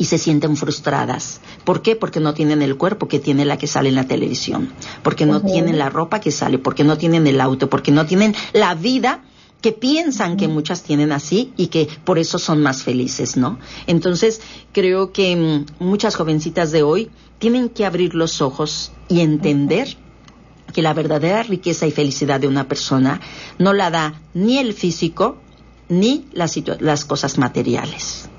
y 0.00 0.06
se 0.06 0.16
sienten 0.16 0.56
frustradas. 0.56 1.42
¿Por 1.62 1.82
qué? 1.82 1.94
Porque 1.94 2.20
no 2.20 2.32
tienen 2.32 2.62
el 2.62 2.78
cuerpo 2.78 3.06
que 3.06 3.20
tiene 3.20 3.44
la 3.44 3.58
que 3.58 3.66
sale 3.66 3.90
en 3.90 3.96
la 3.96 4.08
televisión, 4.08 4.72
porque 5.02 5.26
no 5.26 5.42
tienen 5.42 5.76
la 5.76 5.90
ropa 5.90 6.20
que 6.20 6.30
sale, 6.30 6.58
porque 6.58 6.84
no 6.84 6.96
tienen 6.96 7.26
el 7.26 7.38
auto, 7.38 7.68
porque 7.68 7.92
no 7.92 8.06
tienen 8.06 8.34
la 8.54 8.74
vida 8.74 9.22
que 9.60 9.72
piensan 9.72 10.38
que 10.38 10.48
muchas 10.48 10.82
tienen 10.82 11.12
así 11.12 11.52
y 11.58 11.66
que 11.66 11.86
por 12.02 12.18
eso 12.18 12.38
son 12.38 12.62
más 12.62 12.82
felices, 12.82 13.36
¿no? 13.36 13.58
Entonces, 13.86 14.40
creo 14.72 15.12
que 15.12 15.36
mm, 15.36 15.84
muchas 15.84 16.16
jovencitas 16.16 16.72
de 16.72 16.82
hoy 16.82 17.10
tienen 17.38 17.68
que 17.68 17.84
abrir 17.84 18.14
los 18.14 18.40
ojos 18.40 18.92
y 19.10 19.20
entender 19.20 19.98
que 20.72 20.80
la 20.80 20.94
verdadera 20.94 21.42
riqueza 21.42 21.86
y 21.86 21.90
felicidad 21.90 22.40
de 22.40 22.48
una 22.48 22.68
persona 22.68 23.20
no 23.58 23.74
la 23.74 23.90
da 23.90 24.22
ni 24.32 24.56
el 24.56 24.72
físico 24.72 25.36
ni 25.90 26.24
las, 26.32 26.58
las 26.78 27.04
cosas 27.04 27.36
materiales. 27.36 28.30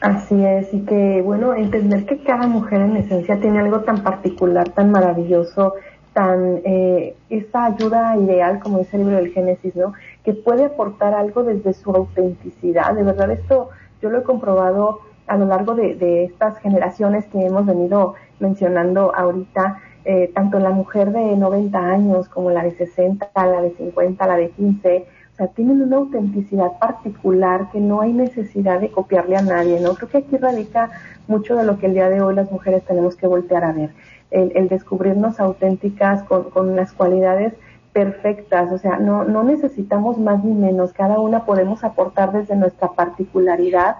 Así 0.00 0.44
es, 0.44 0.72
y 0.72 0.84
que 0.84 1.22
bueno, 1.22 1.54
entender 1.54 2.06
que 2.06 2.22
cada 2.22 2.46
mujer 2.46 2.82
en 2.82 2.96
esencia 2.96 3.40
tiene 3.40 3.58
algo 3.58 3.80
tan 3.80 4.04
particular, 4.04 4.68
tan 4.68 4.92
maravilloso, 4.92 5.74
tan 6.12 6.60
eh, 6.64 7.16
esa 7.30 7.66
ayuda 7.66 8.16
ideal, 8.16 8.60
como 8.60 8.78
dice 8.78 8.96
el 8.96 9.02
libro 9.02 9.16
del 9.16 9.32
Génesis, 9.32 9.74
¿no? 9.74 9.94
Que 10.24 10.34
puede 10.34 10.66
aportar 10.66 11.14
algo 11.14 11.42
desde 11.42 11.72
su 11.72 11.90
autenticidad. 11.90 12.94
De 12.94 13.02
verdad, 13.02 13.30
esto 13.32 13.70
yo 14.00 14.10
lo 14.10 14.18
he 14.18 14.22
comprobado 14.22 15.00
a 15.26 15.36
lo 15.36 15.46
largo 15.46 15.74
de, 15.74 16.24
estas 16.24 16.58
generaciones 16.58 17.26
que 17.26 17.44
hemos 17.44 17.66
venido 17.66 18.14
mencionando 18.38 19.14
ahorita, 19.14 19.80
eh, 20.04 20.30
tanto 20.32 20.60
la 20.60 20.70
mujer 20.70 21.10
de 21.10 21.36
90 21.36 21.78
años 21.78 22.28
como 22.28 22.50
la 22.50 22.62
de 22.62 22.70
60, 22.76 23.30
la 23.34 23.60
de 23.62 23.70
50, 23.72 24.26
la 24.26 24.36
de 24.36 24.50
15, 24.50 25.06
sea, 25.38 25.46
tienen 25.48 25.80
una 25.80 25.96
autenticidad 25.96 26.78
particular 26.78 27.70
que 27.70 27.80
no 27.80 28.00
hay 28.00 28.12
necesidad 28.12 28.80
de 28.80 28.90
copiarle 28.90 29.36
a 29.36 29.42
nadie, 29.42 29.80
¿no? 29.80 29.94
Creo 29.94 30.08
que 30.08 30.18
aquí 30.18 30.36
radica 30.36 30.90
mucho 31.28 31.56
de 31.56 31.64
lo 31.64 31.78
que 31.78 31.86
el 31.86 31.94
día 31.94 32.10
de 32.10 32.20
hoy 32.20 32.34
las 32.34 32.50
mujeres 32.50 32.84
tenemos 32.84 33.16
que 33.16 33.26
voltear 33.26 33.64
a 33.64 33.72
ver, 33.72 33.90
el, 34.30 34.68
descubrirnos 34.68 35.40
auténticas 35.40 36.22
con, 36.24 36.50
con 36.50 36.76
las 36.76 36.92
cualidades 36.92 37.54
perfectas, 37.92 38.70
o 38.72 38.78
sea, 38.78 38.98
no, 38.98 39.24
no 39.24 39.42
necesitamos 39.44 40.18
más 40.18 40.44
ni 40.44 40.52
menos, 40.52 40.92
cada 40.92 41.18
una 41.20 41.44
podemos 41.44 41.84
aportar 41.84 42.32
desde 42.32 42.54
nuestra 42.54 42.88
particularidad 42.88 43.96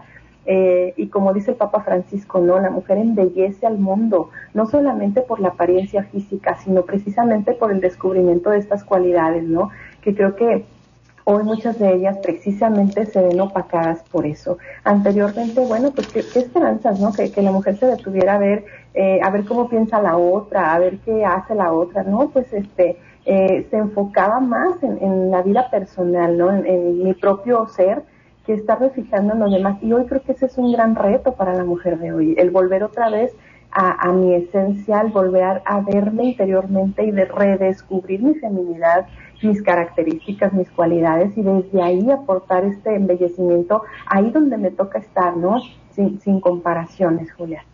eh, 0.51 0.95
y 0.97 1.09
como 1.09 1.35
dice 1.35 1.51
el 1.51 1.57
Papa 1.59 1.83
Francisco, 1.83 2.41
¿no? 2.41 2.59
La 2.59 2.71
mujer 2.71 2.97
embellece 2.97 3.67
al 3.67 3.79
mundo, 3.79 4.31
no 4.55 4.65
solamente 4.67 5.21
por 5.21 5.41
la 5.41 5.49
apariencia 5.49 6.05
física, 6.05 6.57
sino 6.57 6.83
precisamente 6.83 7.53
por 7.53 7.71
el 7.71 7.81
descubrimiento 7.81 8.49
de 8.51 8.57
estas 8.59 8.83
cualidades, 8.83 9.45
¿no? 9.45 9.71
Que 10.01 10.15
creo 10.15 10.37
que 10.37 10.65
Hoy 11.31 11.45
muchas 11.45 11.79
de 11.79 11.93
ellas 11.93 12.17
precisamente 12.23 13.05
se 13.05 13.21
ven 13.21 13.39
opacadas 13.39 14.03
por 14.05 14.25
eso. 14.25 14.57
Anteriormente, 14.83 15.61
bueno, 15.61 15.91
pues 15.91 16.09
qué, 16.09 16.21
esperanzas, 16.21 16.99
¿no? 17.01 17.13
Que, 17.13 17.31
la 17.43 17.53
mujer 17.53 17.77
se 17.77 17.85
detuviera 17.85 18.37
a 18.37 18.39
ver, 18.39 18.65
eh, 18.95 19.21
a 19.23 19.29
ver 19.29 19.45
cómo 19.45 19.69
piensa 19.69 20.01
la 20.01 20.17
otra, 20.17 20.73
a 20.73 20.79
ver 20.79 20.97
qué 21.01 21.27
hace 21.27 21.55
la 21.55 21.71
otra, 21.75 22.03
¿no? 22.03 22.31
Pues 22.31 22.51
este, 22.55 22.97
eh, 23.27 23.67
se 23.71 23.77
enfocaba 23.77 24.41
más 24.41 24.83
en, 24.83 25.31
la 25.31 25.43
vida 25.43 25.69
personal, 25.69 26.39
¿no? 26.39 26.51
En, 26.51 27.03
mi 27.05 27.13
propio 27.13 27.69
ser 27.69 28.05
que 28.47 28.55
estar 28.55 28.79
fijando 28.95 29.35
en 29.35 29.41
los 29.41 29.53
demás. 29.53 29.77
Y 29.83 29.93
hoy 29.93 30.07
creo 30.07 30.23
que 30.23 30.33
ese 30.33 30.47
es 30.47 30.57
un 30.57 30.73
gran 30.73 30.95
reto 30.95 31.33
para 31.33 31.53
la 31.53 31.65
mujer 31.65 31.99
de 31.99 32.11
hoy, 32.11 32.37
el 32.39 32.51
volver 32.51 32.83
otra 32.83 33.11
vez 33.11 33.37
a, 33.71 34.09
a 34.09 34.13
mi 34.13 34.35
esencial, 34.35 35.09
volver 35.09 35.63
a 35.65 35.81
verme 35.81 36.25
interiormente 36.25 37.05
y 37.05 37.11
de 37.11 37.25
redescubrir 37.25 38.23
mi 38.23 38.35
feminidad, 38.35 39.07
mis 39.43 39.63
características, 39.63 40.53
mis 40.53 40.71
cualidades 40.71 41.37
y 41.37 41.43
desde 41.43 41.83
ahí 41.83 42.11
aportar 42.11 42.65
este 42.65 42.95
embellecimiento 42.95 43.83
ahí 44.07 44.31
donde 44.31 44.57
me 44.59 44.71
toca 44.71 44.99
estar, 44.99 45.37
¿no? 45.37 45.61
Sin, 45.91 46.21
sin 46.21 46.41
comparaciones, 46.41 47.33
Julia. 47.33 47.65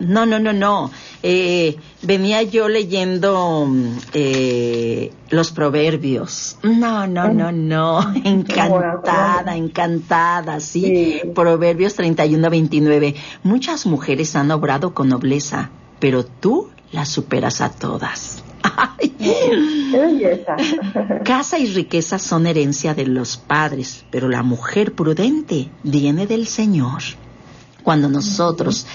No, 0.00 0.26
no, 0.26 0.38
no, 0.38 0.52
no. 0.52 0.90
Eh, 1.22 1.76
venía 2.02 2.42
yo 2.42 2.68
leyendo 2.68 3.68
eh, 4.14 5.12
los 5.28 5.52
proverbios. 5.52 6.58
No, 6.62 7.06
no, 7.06 7.32
no, 7.32 7.52
no. 7.52 8.14
Encantada, 8.24 9.56
encantada, 9.56 10.60
¿sí? 10.60 11.20
sí. 11.22 11.28
Proverbios 11.34 11.94
31 11.94 12.50
29. 12.50 13.14
Muchas 13.42 13.86
mujeres 13.86 14.34
han 14.36 14.50
obrado 14.50 14.94
con 14.94 15.08
nobleza, 15.08 15.70
pero 15.98 16.24
tú 16.24 16.70
las 16.92 17.10
superas 17.10 17.60
a 17.60 17.70
todas. 17.70 18.42
Casa 21.24 21.58
y 21.58 21.66
riqueza 21.66 22.18
son 22.18 22.46
herencia 22.46 22.94
de 22.94 23.06
los 23.06 23.36
padres, 23.36 24.04
pero 24.10 24.28
la 24.28 24.42
mujer 24.42 24.94
prudente 24.94 25.70
viene 25.82 26.26
del 26.26 26.46
Señor. 26.46 27.02
Cuando 27.82 28.08
nosotros 28.08 28.86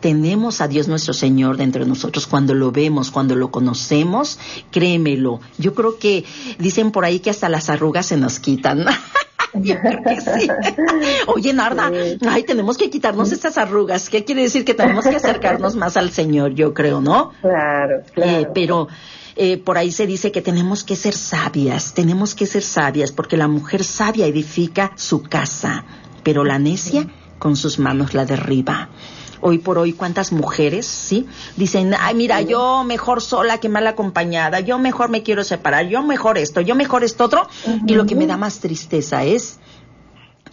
tenemos 0.00 0.60
a 0.60 0.68
Dios 0.68 0.88
nuestro 0.88 1.14
Señor 1.14 1.56
dentro 1.56 1.84
de 1.84 1.88
nosotros, 1.88 2.26
cuando 2.26 2.54
lo 2.54 2.72
vemos, 2.72 3.10
cuando 3.10 3.34
lo 3.34 3.50
conocemos, 3.50 4.38
créemelo. 4.70 5.40
Yo 5.58 5.74
creo 5.74 5.98
que 5.98 6.24
dicen 6.58 6.90
por 6.90 7.04
ahí 7.04 7.20
que 7.20 7.30
hasta 7.30 7.48
las 7.48 7.70
arrugas 7.70 8.06
se 8.06 8.16
nos 8.16 8.38
quitan. 8.38 8.84
Oye, 11.26 11.52
Narda, 11.52 11.90
ay, 12.28 12.42
tenemos 12.44 12.76
que 12.76 12.90
quitarnos 12.90 13.32
estas 13.32 13.58
arrugas. 13.58 14.08
¿Qué 14.08 14.24
quiere 14.24 14.42
decir? 14.42 14.64
Que 14.64 14.74
tenemos 14.74 15.06
que 15.06 15.16
acercarnos 15.16 15.76
más 15.76 15.96
al 15.96 16.10
Señor, 16.10 16.54
yo 16.54 16.74
creo, 16.74 17.00
¿no? 17.00 17.32
Claro, 17.40 18.02
claro. 18.12 18.30
Eh, 18.30 18.48
pero 18.54 18.88
eh, 19.36 19.56
por 19.58 19.78
ahí 19.78 19.92
se 19.92 20.06
dice 20.06 20.32
que 20.32 20.42
tenemos 20.42 20.84
que 20.84 20.96
ser 20.96 21.14
sabias, 21.14 21.94
tenemos 21.94 22.34
que 22.34 22.46
ser 22.46 22.62
sabias, 22.62 23.12
porque 23.12 23.36
la 23.36 23.48
mujer 23.48 23.84
sabia 23.84 24.26
edifica 24.26 24.92
su 24.96 25.22
casa, 25.22 25.84
pero 26.22 26.44
la 26.44 26.58
necia 26.58 27.08
con 27.38 27.56
sus 27.56 27.78
manos 27.78 28.14
la 28.14 28.24
derriba 28.24 28.90
hoy 29.46 29.58
por 29.58 29.78
hoy 29.78 29.92
cuántas 29.92 30.32
mujeres, 30.32 30.86
¿sí? 30.86 31.26
Dicen, 31.56 31.94
ay, 31.96 32.16
mira, 32.16 32.40
yo 32.40 32.82
mejor 32.82 33.22
sola 33.22 33.58
que 33.58 33.68
mal 33.68 33.86
acompañada, 33.86 34.58
yo 34.58 34.76
mejor 34.78 35.08
me 35.08 35.22
quiero 35.22 35.44
separar, 35.44 35.86
yo 35.86 36.02
mejor 36.02 36.36
esto, 36.36 36.60
yo 36.60 36.74
mejor 36.74 37.04
esto 37.04 37.24
otro. 37.24 37.48
Y 37.86 37.94
lo 37.94 38.06
que 38.06 38.16
me 38.16 38.26
da 38.26 38.36
más 38.36 38.58
tristeza 38.58 39.24
es 39.24 39.60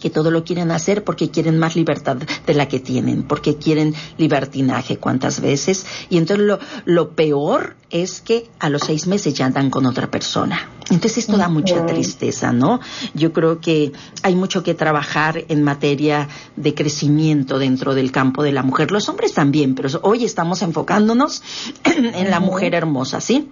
que 0.04 0.10
todo 0.10 0.30
lo 0.30 0.44
quieren 0.44 0.70
hacer 0.70 1.02
porque 1.02 1.30
quieren 1.30 1.58
más 1.58 1.76
libertad 1.76 2.18
de 2.18 2.52
la 2.52 2.68
que 2.68 2.78
tienen, 2.78 3.22
porque 3.22 3.56
quieren 3.56 3.94
libertinaje 4.18 4.98
cuántas 4.98 5.40
veces. 5.40 5.86
Y 6.10 6.18
entonces 6.18 6.44
lo, 6.44 6.58
lo 6.84 7.12
peor 7.12 7.74
es 7.88 8.20
que 8.20 8.50
a 8.58 8.68
los 8.68 8.82
seis 8.82 9.06
meses 9.06 9.32
ya 9.32 9.46
andan 9.46 9.70
con 9.70 9.86
otra 9.86 10.10
persona. 10.10 10.68
Entonces 10.90 11.16
esto 11.16 11.38
da 11.38 11.48
mucha 11.48 11.86
tristeza, 11.86 12.52
¿no? 12.52 12.80
Yo 13.14 13.32
creo 13.32 13.60
que 13.60 13.92
hay 14.22 14.34
mucho 14.34 14.62
que 14.62 14.74
trabajar 14.74 15.46
en 15.48 15.62
materia 15.62 16.28
de 16.54 16.74
crecimiento 16.74 17.58
dentro 17.58 17.94
del 17.94 18.12
campo 18.12 18.42
de 18.42 18.52
la 18.52 18.62
mujer. 18.62 18.90
Los 18.90 19.08
hombres 19.08 19.32
también, 19.32 19.74
pero 19.74 19.88
hoy 20.02 20.26
estamos 20.26 20.60
enfocándonos 20.60 21.42
en 21.84 22.30
la 22.30 22.40
mujer 22.40 22.74
hermosa, 22.74 23.22
¿sí? 23.22 23.48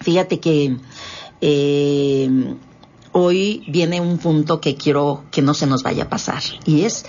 Fíjate 0.00 0.40
que... 0.40 0.74
Eh, 1.42 2.30
hoy 3.12 3.62
viene 3.68 4.00
un 4.00 4.18
punto 4.18 4.60
que 4.60 4.74
quiero 4.74 5.24
que 5.30 5.42
no 5.42 5.54
se 5.54 5.66
nos 5.66 5.82
vaya 5.82 6.04
a 6.04 6.08
pasar 6.08 6.42
y 6.64 6.82
es 6.82 7.04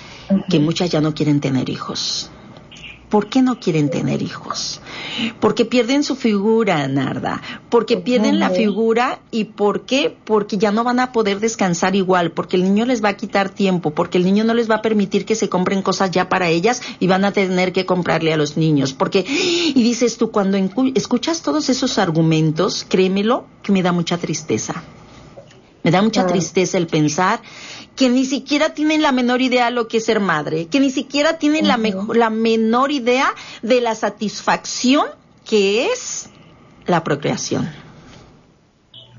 que 0.49 0.59
muchas 0.59 0.89
ya 0.89 1.01
no 1.01 1.13
quieren 1.13 1.39
tener 1.39 1.69
hijos. 1.69 2.29
¿Por 3.13 3.29
qué 3.29 3.43
no 3.43 3.59
quieren 3.59 3.91
tener 3.91 4.23
hijos? 4.23 4.81
Porque 5.39 5.65
pierden 5.65 6.03
su 6.03 6.15
figura, 6.15 6.87
Narda. 6.87 7.43
Porque 7.69 7.97
pierden 7.97 8.39
la 8.39 8.49
figura 8.49 9.19
y 9.29 9.43
¿por 9.43 9.85
qué? 9.85 10.17
Porque 10.25 10.57
ya 10.57 10.71
no 10.71 10.83
van 10.83 10.99
a 10.99 11.11
poder 11.11 11.39
descansar 11.39 11.95
igual, 11.95 12.31
porque 12.31 12.55
el 12.55 12.63
niño 12.63 12.87
les 12.87 13.03
va 13.03 13.09
a 13.09 13.13
quitar 13.15 13.49
tiempo, 13.49 13.91
porque 13.91 14.17
el 14.17 14.23
niño 14.23 14.45
no 14.45 14.55
les 14.55 14.67
va 14.67 14.77
a 14.77 14.81
permitir 14.81 15.25
que 15.25 15.35
se 15.35 15.47
compren 15.47 15.83
cosas 15.83 16.09
ya 16.09 16.27
para 16.27 16.49
ellas 16.49 16.81
y 16.99 17.05
van 17.05 17.23
a 17.23 17.31
tener 17.31 17.71
que 17.71 17.85
comprarle 17.85 18.33
a 18.33 18.37
los 18.37 18.57
niños. 18.57 18.93
Porque, 18.93 19.23
y 19.27 19.83
dices 19.83 20.17
tú, 20.17 20.31
cuando 20.31 20.57
escuchas 20.95 21.43
todos 21.43 21.69
esos 21.69 21.99
argumentos, 21.99 22.83
créemelo, 22.89 23.45
que 23.61 23.73
me 23.73 23.83
da 23.83 23.91
mucha 23.91 24.17
tristeza. 24.17 24.81
Me 25.83 25.91
da 25.91 26.01
mucha 26.01 26.25
tristeza 26.25 26.77
el 26.77 26.87
pensar 26.87 27.39
que 27.95 28.09
ni 28.09 28.25
siquiera 28.25 28.73
tienen 28.73 29.01
la 29.01 29.11
menor 29.11 29.41
idea 29.41 29.65
de 29.65 29.71
lo 29.71 29.87
que 29.87 29.97
es 29.97 30.05
ser 30.05 30.19
madre, 30.19 30.67
que 30.67 30.79
ni 30.79 30.89
siquiera 30.89 31.37
tienen 31.37 31.67
la, 31.67 31.79
la 32.13 32.29
menor 32.29 32.91
idea 32.91 33.27
de 33.61 33.81
la 33.81 33.93
satisfacción 33.93 35.05
que 35.45 35.87
es 35.87 36.29
la 36.85 37.03
procreación. 37.03 37.67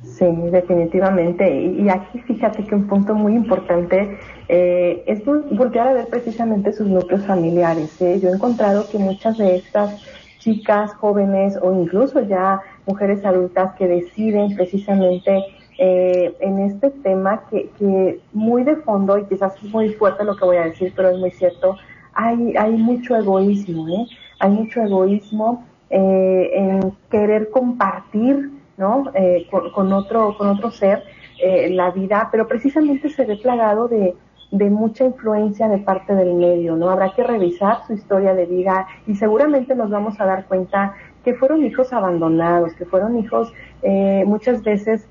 Sí, 0.03 0.27
definitivamente. 0.51 1.51
Y, 1.51 1.89
aquí 1.89 2.21
fíjate 2.21 2.65
que 2.65 2.75
un 2.75 2.87
punto 2.87 3.15
muy 3.15 3.35
importante 3.35 4.19
eh, 4.49 5.03
es 5.07 5.25
voltear 5.25 5.89
a 5.89 5.93
ver 5.95 6.07
precisamente 6.09 6.73
sus 6.73 6.87
núcleos 6.87 7.25
familiares. 7.25 8.01
¿eh? 8.01 8.21
Yo 8.21 8.29
he 8.29 8.33
encontrado 8.33 8.87
que 8.91 8.99
muchas 8.99 9.39
de 9.39 9.57
estas 9.57 10.03
chicas 10.39 10.93
jóvenes 10.95 11.59
o 11.61 11.73
incluso 11.73 12.21
ya 12.21 12.61
mujeres 12.87 13.25
adultas 13.25 13.75
que 13.77 13.89
deciden 13.89 14.55
precisamente 14.55 15.43
eh, 15.79 16.35
en 16.41 16.61
este 16.61 16.91
tema 16.91 17.45
que, 17.51 17.71
que 17.79 18.21
muy 18.33 18.65
de 18.65 18.77
fondo 18.77 19.19
y 19.19 19.25
quizás 19.25 19.55
es 19.63 19.73
muy 19.73 19.91
fuerte 19.95 20.25
lo 20.25 20.37
que 20.37 20.45
voy 20.45 20.57
a 20.57 20.65
decir, 20.65 20.93
pero 20.95 21.11
es 21.11 21.19
muy 21.19 21.31
cierto, 21.31 21.77
hay, 22.13 22.55
hay 22.57 22.73
mucho 22.73 23.17
egoísmo, 23.17 23.89
¿eh? 23.89 24.07
hay 24.41 24.51
mucho 24.51 24.83
egoísmo 24.83 25.65
eh, 25.91 26.51
en 26.55 26.93
querer 27.11 27.51
compartir 27.51 28.51
¿no? 28.77 29.05
Eh, 29.15 29.47
con, 29.51 29.93
otro, 29.93 30.37
con 30.37 30.49
otro 30.49 30.71
ser 30.71 31.05
eh, 31.41 31.71
la 31.71 31.91
vida, 31.91 32.29
pero 32.31 32.49
precisamente 32.49 33.09
se 33.09 33.25
ve 33.25 33.37
plagado 33.37 33.89
de, 33.89 34.15
de 34.51 34.71
mucha 34.71 35.05
influencia 35.05 35.69
de 35.69 35.79
parte 35.79 36.15
del 36.15 36.35
medio, 36.35 36.77
¿no? 36.77 36.91
Habrá 36.91 37.13
que 37.15 37.23
revisar 37.23 37.87
su 37.87 37.93
historia 37.93 38.35
de 38.35 38.47
vida 38.47 38.87
y 39.07 39.15
seguramente 39.15 39.75
nos 39.75 39.91
vamos 39.91 40.21
a 40.21 40.27
dar 40.27 40.47
cuenta 40.47 40.95
que 41.25 41.35
fueron 41.35 41.65
hijos 41.65 41.93
abandonados, 41.93 42.75
que 42.75 42.85
fueron 42.85 43.19
hijos 43.19 43.53
eh, 43.83 44.25
muchas 44.27 44.63
veces 44.63 45.09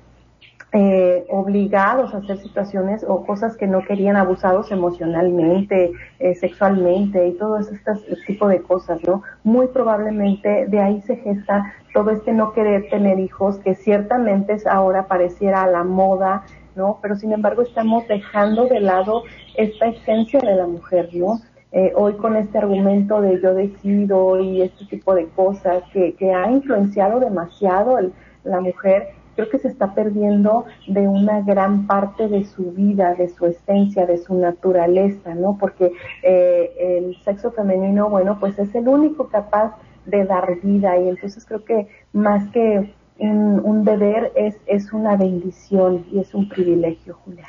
eh, 0.76 1.24
obligados 1.30 2.12
a 2.12 2.18
hacer 2.18 2.36
situaciones 2.38 3.04
o 3.06 3.24
cosas 3.24 3.56
que 3.56 3.68
no 3.68 3.84
querían, 3.84 4.16
abusados 4.16 4.72
emocionalmente, 4.72 5.92
eh, 6.18 6.34
sexualmente 6.34 7.28
y 7.28 7.34
todo 7.34 7.58
este 7.58 7.92
tipo 8.26 8.48
de 8.48 8.60
cosas, 8.60 9.00
¿no? 9.06 9.22
Muy 9.44 9.68
probablemente 9.68 10.66
de 10.66 10.80
ahí 10.80 11.00
se 11.02 11.14
gesta 11.14 11.72
todo 11.92 12.10
este 12.10 12.32
no 12.32 12.52
querer 12.52 12.88
tener 12.90 13.20
hijos 13.20 13.58
que 13.58 13.76
ciertamente 13.76 14.56
ahora 14.68 15.06
pareciera 15.06 15.62
a 15.62 15.68
la 15.68 15.84
moda, 15.84 16.42
¿no? 16.74 16.98
Pero 17.00 17.14
sin 17.14 17.32
embargo 17.32 17.62
estamos 17.62 18.08
dejando 18.08 18.66
de 18.66 18.80
lado 18.80 19.22
esta 19.56 19.86
esencia 19.86 20.40
de 20.40 20.56
la 20.56 20.66
mujer, 20.66 21.08
¿no? 21.12 21.38
Eh, 21.70 21.92
hoy 21.94 22.14
con 22.14 22.34
este 22.34 22.58
argumento 22.58 23.20
de 23.20 23.40
yo 23.40 23.54
decido 23.54 24.40
y 24.40 24.62
este 24.62 24.86
tipo 24.86 25.14
de 25.14 25.28
cosas 25.28 25.84
que, 25.92 26.14
que 26.16 26.32
ha 26.32 26.50
influenciado 26.50 27.20
demasiado 27.20 27.96
la 28.42 28.60
mujer, 28.60 29.10
creo 29.34 29.48
que 29.48 29.58
se 29.58 29.68
está 29.68 29.94
perdiendo 29.94 30.64
de 30.86 31.08
una 31.08 31.40
gran 31.42 31.86
parte 31.86 32.28
de 32.28 32.44
su 32.44 32.72
vida, 32.72 33.14
de 33.14 33.28
su 33.28 33.46
esencia, 33.46 34.06
de 34.06 34.18
su 34.18 34.34
naturaleza, 34.34 35.34
¿no? 35.34 35.56
Porque 35.58 35.92
eh, 36.22 36.72
el 36.78 37.16
sexo 37.24 37.52
femenino, 37.52 38.08
bueno, 38.08 38.38
pues 38.40 38.58
es 38.58 38.74
el 38.74 38.88
único 38.88 39.28
capaz 39.28 39.76
de 40.06 40.24
dar 40.24 40.60
vida 40.62 40.98
y 40.98 41.08
entonces 41.08 41.44
creo 41.44 41.64
que 41.64 41.88
más 42.12 42.50
que 42.50 42.92
un, 43.18 43.84
deber 43.84 44.32
es, 44.34 44.56
es 44.66 44.92
una 44.92 45.16
bendición 45.16 46.04
y 46.10 46.18
es 46.18 46.34
un 46.34 46.48
privilegio, 46.48 47.18
Julia. 47.24 47.48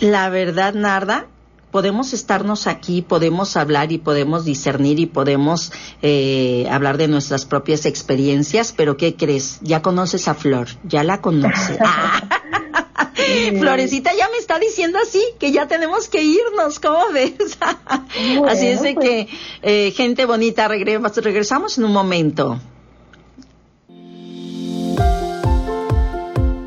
La 0.00 0.30
verdad, 0.30 0.74
Narda, 0.74 1.26
podemos 1.70 2.12
estarnos 2.12 2.66
aquí, 2.66 3.02
podemos 3.02 3.56
hablar 3.56 3.92
y 3.92 3.98
podemos 3.98 4.44
discernir 4.44 4.98
y 5.00 5.06
podemos 5.06 5.72
eh, 6.02 6.66
hablar 6.70 6.96
de 6.98 7.08
nuestras 7.08 7.44
propias 7.44 7.86
experiencias, 7.86 8.72
pero 8.76 8.96
¿qué 8.96 9.16
crees? 9.16 9.58
Ya 9.62 9.82
conoces 9.82 10.28
a 10.28 10.34
Flor, 10.34 10.68
ya 10.84 11.04
la 11.04 11.20
conoces. 11.20 11.78
Florecita 13.58 14.12
ya 14.16 14.28
me 14.30 14.38
está 14.38 14.58
diciendo 14.58 14.98
así, 15.02 15.22
que 15.38 15.52
ya 15.52 15.66
tenemos 15.66 16.08
que 16.08 16.22
irnos, 16.22 16.80
¿cómo 16.80 17.10
ves? 17.12 17.58
así 18.48 18.66
es 18.68 18.82
de 18.82 18.94
pues. 18.94 19.06
que, 19.06 19.28
eh, 19.62 19.90
gente 19.92 20.24
bonita, 20.24 20.68
regresamos 20.68 21.78
en 21.78 21.84
un 21.84 21.92
momento. 21.92 22.58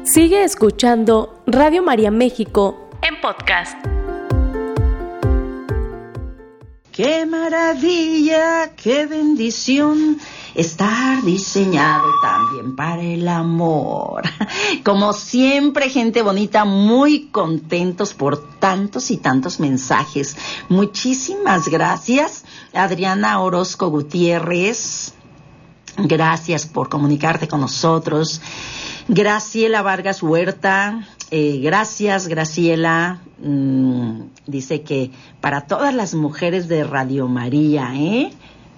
Sigue 0.03 0.43
escuchando 0.43 1.41
Radio 1.47 1.81
María 1.81 2.11
México 2.11 2.83
en 3.01 3.19
podcast. 3.19 3.92
Qué 6.93 7.25
maravilla, 7.25 8.75
qué 8.75 9.07
bendición 9.07 10.19
estar 10.53 11.23
diseñado 11.23 12.05
también 12.21 12.75
para 12.75 13.01
el 13.01 13.27
amor. 13.27 14.21
Como 14.85 15.11
siempre, 15.13 15.89
gente 15.89 16.21
bonita, 16.21 16.65
muy 16.65 17.29
contentos 17.29 18.13
por 18.13 18.59
tantos 18.59 19.09
y 19.09 19.17
tantos 19.17 19.59
mensajes. 19.59 20.37
Muchísimas 20.69 21.67
gracias, 21.67 22.45
Adriana 22.75 23.41
Orozco 23.41 23.89
Gutiérrez. 23.89 25.15
Gracias 25.97 26.67
por 26.67 26.89
comunicarte 26.89 27.47
con 27.47 27.61
nosotros. 27.61 28.39
Graciela 29.07 29.81
Vargas 29.81 30.21
Huerta, 30.21 31.07
eh, 31.35 31.59
gracias, 31.63 32.27
Graciela. 32.27 33.21
Mm, 33.39 34.25
dice 34.45 34.83
que 34.83 35.09
para 35.41 35.61
todas 35.61 35.91
las 35.91 36.13
mujeres 36.13 36.67
de 36.67 36.83
Radio 36.83 37.27
María, 37.27 37.91
¿eh? 37.95 38.31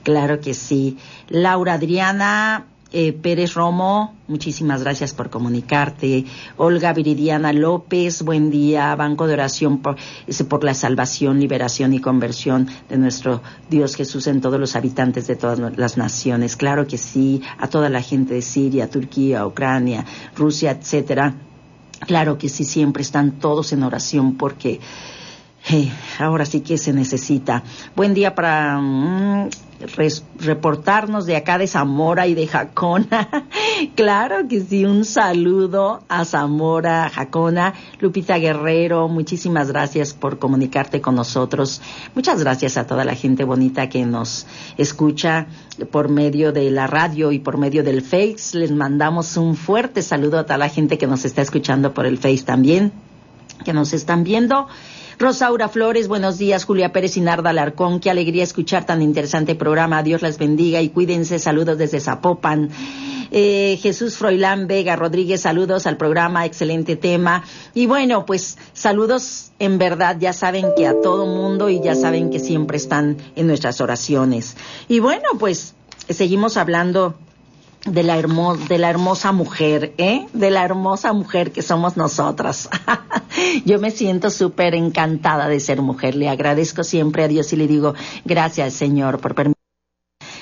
Claro 0.03 0.39
que 0.39 0.53
sí. 0.53 0.97
Laura 1.27 1.73
Adriana 1.73 2.67
eh, 2.93 3.11
Pérez 3.11 3.55
Romo, 3.55 4.15
muchísimas 4.29 4.83
gracias 4.83 5.13
por 5.13 5.29
comunicarte. 5.29 6.23
Olga 6.55 6.93
Viridiana 6.93 7.51
López, 7.51 8.21
buen 8.21 8.49
día. 8.49 8.95
Banco 8.95 9.27
de 9.27 9.33
Oración 9.33 9.79
por, 9.79 9.97
por 10.47 10.63
la 10.63 10.73
salvación, 10.73 11.41
liberación 11.41 11.93
y 11.93 11.99
conversión 11.99 12.69
de 12.87 12.97
nuestro 12.97 13.41
Dios 13.69 13.97
Jesús 13.97 14.27
en 14.27 14.39
todos 14.39 14.61
los 14.61 14.77
habitantes 14.77 15.27
de 15.27 15.35
todas 15.35 15.59
las 15.75 15.97
naciones. 15.97 16.55
Claro 16.55 16.87
que 16.87 16.97
sí. 16.97 17.41
A 17.57 17.67
toda 17.67 17.89
la 17.89 18.01
gente 18.01 18.35
de 18.35 18.41
Siria, 18.41 18.89
Turquía, 18.89 19.45
Ucrania, 19.45 20.05
Rusia, 20.37 20.71
etcétera 20.71 21.35
Claro 21.99 22.37
que 22.37 22.49
sí, 22.49 22.65
siempre 22.65 23.01
están 23.01 23.39
todos 23.39 23.73
en 23.73 23.83
oración 23.83 24.37
porque 24.37 24.79
ahora 26.19 26.45
sí 26.45 26.61
que 26.61 26.77
se 26.77 26.93
necesita. 26.93 27.63
Buen 27.95 28.13
día 28.13 28.35
para 28.35 28.77
mm, 28.79 29.49
reportarnos 30.39 31.25
de 31.25 31.35
acá 31.35 31.57
de 31.57 31.67
Zamora 31.67 32.27
y 32.27 32.33
de 32.33 32.47
Jacona. 32.47 33.27
claro 33.95 34.47
que 34.47 34.61
sí, 34.61 34.85
un 34.85 35.05
saludo 35.05 36.03
a 36.07 36.23
Zamora, 36.25 37.09
Jacona. 37.09 37.73
Lupita 37.99 38.37
Guerrero, 38.37 39.07
muchísimas 39.07 39.69
gracias 39.69 40.13
por 40.13 40.39
comunicarte 40.39 41.01
con 41.01 41.15
nosotros. 41.15 41.81
Muchas 42.13 42.39
gracias 42.41 42.77
a 42.77 42.87
toda 42.87 43.03
la 43.03 43.15
gente 43.15 43.43
bonita 43.43 43.89
que 43.89 44.05
nos 44.05 44.45
escucha 44.77 45.47
por 45.91 46.09
medio 46.09 46.51
de 46.51 46.71
la 46.71 46.87
radio 46.87 47.31
y 47.31 47.39
por 47.39 47.57
medio 47.57 47.83
del 47.83 48.01
Face. 48.01 48.57
Les 48.57 48.71
mandamos 48.71 49.35
un 49.35 49.55
fuerte 49.55 50.01
saludo 50.01 50.39
a 50.39 50.43
toda 50.43 50.57
la 50.57 50.69
gente 50.69 50.97
que 50.97 51.07
nos 51.07 51.25
está 51.25 51.41
escuchando 51.41 51.93
por 51.93 52.05
el 52.05 52.17
Face 52.17 52.43
también, 52.43 52.93
que 53.63 53.73
nos 53.73 53.93
están 53.93 54.23
viendo. 54.23 54.67
Rosaura 55.17 55.69
Flores, 55.69 56.09
buenos 56.09 56.37
días. 56.37 56.65
Julia 56.65 56.91
Pérez 56.91 57.15
y 57.15 57.21
Narda 57.21 57.51
Alarcón, 57.51 58.01
qué 58.01 58.09
alegría 58.09 58.43
escuchar 58.43 58.85
tan 58.85 59.01
interesante 59.01 59.55
programa. 59.55 60.03
Dios 60.03 60.21
les 60.21 60.37
bendiga 60.37 60.81
y 60.81 60.89
cuídense. 60.89 61.39
Saludos 61.39 61.77
desde 61.77 62.01
Zapopan. 62.01 62.69
Eh, 63.31 63.79
Jesús 63.81 64.17
Froilán 64.17 64.67
Vega 64.67 64.97
Rodríguez, 64.97 65.41
saludos 65.41 65.87
al 65.87 65.95
programa, 65.95 66.45
excelente 66.45 66.97
tema. 66.97 67.43
Y 67.73 67.85
bueno, 67.85 68.25
pues 68.25 68.57
saludos 68.73 69.51
en 69.57 69.77
verdad, 69.77 70.17
ya 70.19 70.33
saben 70.33 70.67
que 70.75 70.85
a 70.85 70.99
todo 71.01 71.25
mundo 71.25 71.69
y 71.69 71.81
ya 71.81 71.95
saben 71.95 72.29
que 72.29 72.39
siempre 72.39 72.75
están 72.75 73.15
en 73.37 73.47
nuestras 73.47 73.79
oraciones. 73.79 74.57
Y 74.89 74.99
bueno, 74.99 75.29
pues 75.39 75.75
seguimos 76.09 76.57
hablando 76.57 77.15
de 77.85 78.03
la, 78.03 78.21
de 78.67 78.77
la 78.77 78.89
hermosa 78.89 79.31
mujer, 79.31 79.93
¿eh? 79.97 80.25
De 80.33 80.49
la 80.49 80.65
hermosa 80.65 81.13
mujer 81.13 81.51
que 81.51 81.61
somos 81.61 81.95
nosotras. 81.97 82.67
Yo 83.65 83.79
me 83.79 83.91
siento 83.91 84.29
súper 84.29 84.73
encantada 84.75 85.47
de 85.47 85.59
ser 85.59 85.81
mujer. 85.81 86.15
Le 86.15 86.27
agradezco 86.27 86.83
siempre 86.83 87.23
a 87.23 87.27
Dios 87.27 87.53
y 87.53 87.57
le 87.57 87.67
digo, 87.67 87.93
gracias 88.25 88.73
Señor 88.73 89.19
por 89.19 89.35
permitirme 89.35 89.55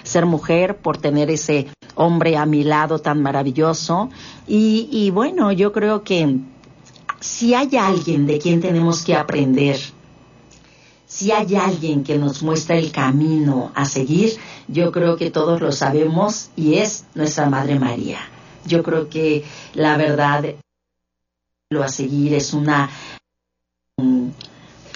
ser 0.04 0.26
mujer, 0.26 0.78
por 0.78 0.98
tener 0.98 1.30
ese 1.30 1.68
hombre 1.96 2.38
a 2.38 2.46
mi 2.46 2.64
lado 2.64 3.00
tan 3.00 3.22
maravilloso. 3.22 4.10
Y, 4.48 4.88
y 4.92 5.12
bueno, 5.12 5.52
yo 5.52 5.72
creo 5.74 6.04
que 6.04 6.40
si 7.20 7.54
hay 7.54 7.76
alguien 7.78 8.26
de 8.26 8.40
quien 8.40 8.62
tenemos 8.62 9.04
que 9.04 9.16
aprender, 9.16 9.80
si 11.14 11.32
hay 11.32 11.56
alguien 11.56 12.04
que 12.04 12.18
nos 12.18 12.42
muestra 12.42 12.76
el 12.76 12.92
camino 12.92 13.72
a 13.76 13.86
seguir, 13.86 14.34
yo 14.68 14.92
creo 14.92 15.16
que 15.16 15.30
todos 15.30 15.62
lo 15.62 15.72
sabemos 15.72 16.50
y 16.56 16.80
es 16.80 17.06
nuestra 17.14 17.48
Madre 17.48 17.78
María. 17.78 18.18
Yo 18.66 18.82
creo 18.82 19.10
que 19.10 19.46
la 19.76 19.96
verdad 19.96 20.56
lo 21.70 21.84
a 21.84 21.88
seguir 21.88 22.34
es 22.34 22.52
una 22.56 22.90
un, 23.98 24.34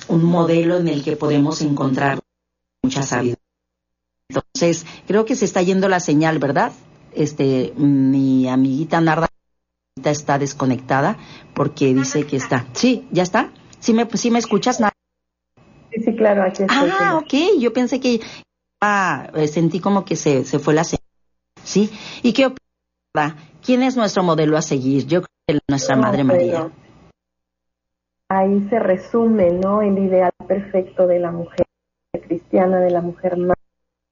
modelo 0.09 0.77
en 0.77 0.87
el 0.87 1.03
que 1.03 1.17
podemos 1.17 1.61
encontrar 1.61 2.19
mucha 2.81 3.03
sabiduría. 3.03 3.37
Entonces, 4.27 4.87
creo 5.05 5.23
que 5.23 5.35
se 5.35 5.45
está 5.45 5.61
yendo 5.61 5.87
la 5.87 5.99
señal, 5.99 6.39
¿verdad? 6.39 6.71
Este, 7.13 7.73
mi 7.77 8.47
amiguita 8.47 8.99
Narda 9.01 9.29
está 10.03 10.39
desconectada 10.39 11.19
porque 11.53 11.93
dice 11.93 12.25
que 12.25 12.37
está. 12.37 12.65
Sí, 12.73 13.07
ya 13.11 13.21
está. 13.21 13.51
¿Sí 13.79 13.93
me, 13.93 14.07
sí 14.15 14.31
me 14.31 14.39
escuchas? 14.39 14.77
Sí, 14.77 14.83
claro, 16.17 16.43
aquí 16.43 16.63
estoy. 16.63 16.89
Ah, 16.91 17.17
ok, 17.17 17.59
yo 17.59 17.71
pensé 17.71 17.99
que 17.99 18.19
ah, 18.81 19.31
sentí 19.47 19.79
como 19.79 20.03
que 20.03 20.15
se, 20.15 20.43
se 20.43 20.59
fue 20.59 20.73
la 20.73 20.83
señal. 20.83 21.03
¿Sí? 21.63 21.89
¿Y 22.23 22.33
qué 22.33 22.45
opina? 22.47 23.35
¿Quién 23.63 23.83
es 23.83 23.97
nuestro 23.97 24.23
modelo 24.23 24.57
a 24.57 24.61
seguir? 24.61 25.05
Yo 25.05 25.21
creo 25.21 25.29
que 25.47 25.59
nuestra 25.67 25.95
Madre 25.95 26.23
María. 26.23 26.71
Ahí 28.29 28.67
se 28.69 28.79
resume, 28.79 29.51
¿no? 29.51 29.81
El 29.81 29.97
ideal 29.97 30.31
perfecto 30.47 31.07
de 31.07 31.19
la 31.19 31.31
mujer 31.31 31.65
cristiana, 32.25 32.79
de 32.79 32.91
la 32.91 33.01
mujer 33.01 33.37
madre, 33.37 33.61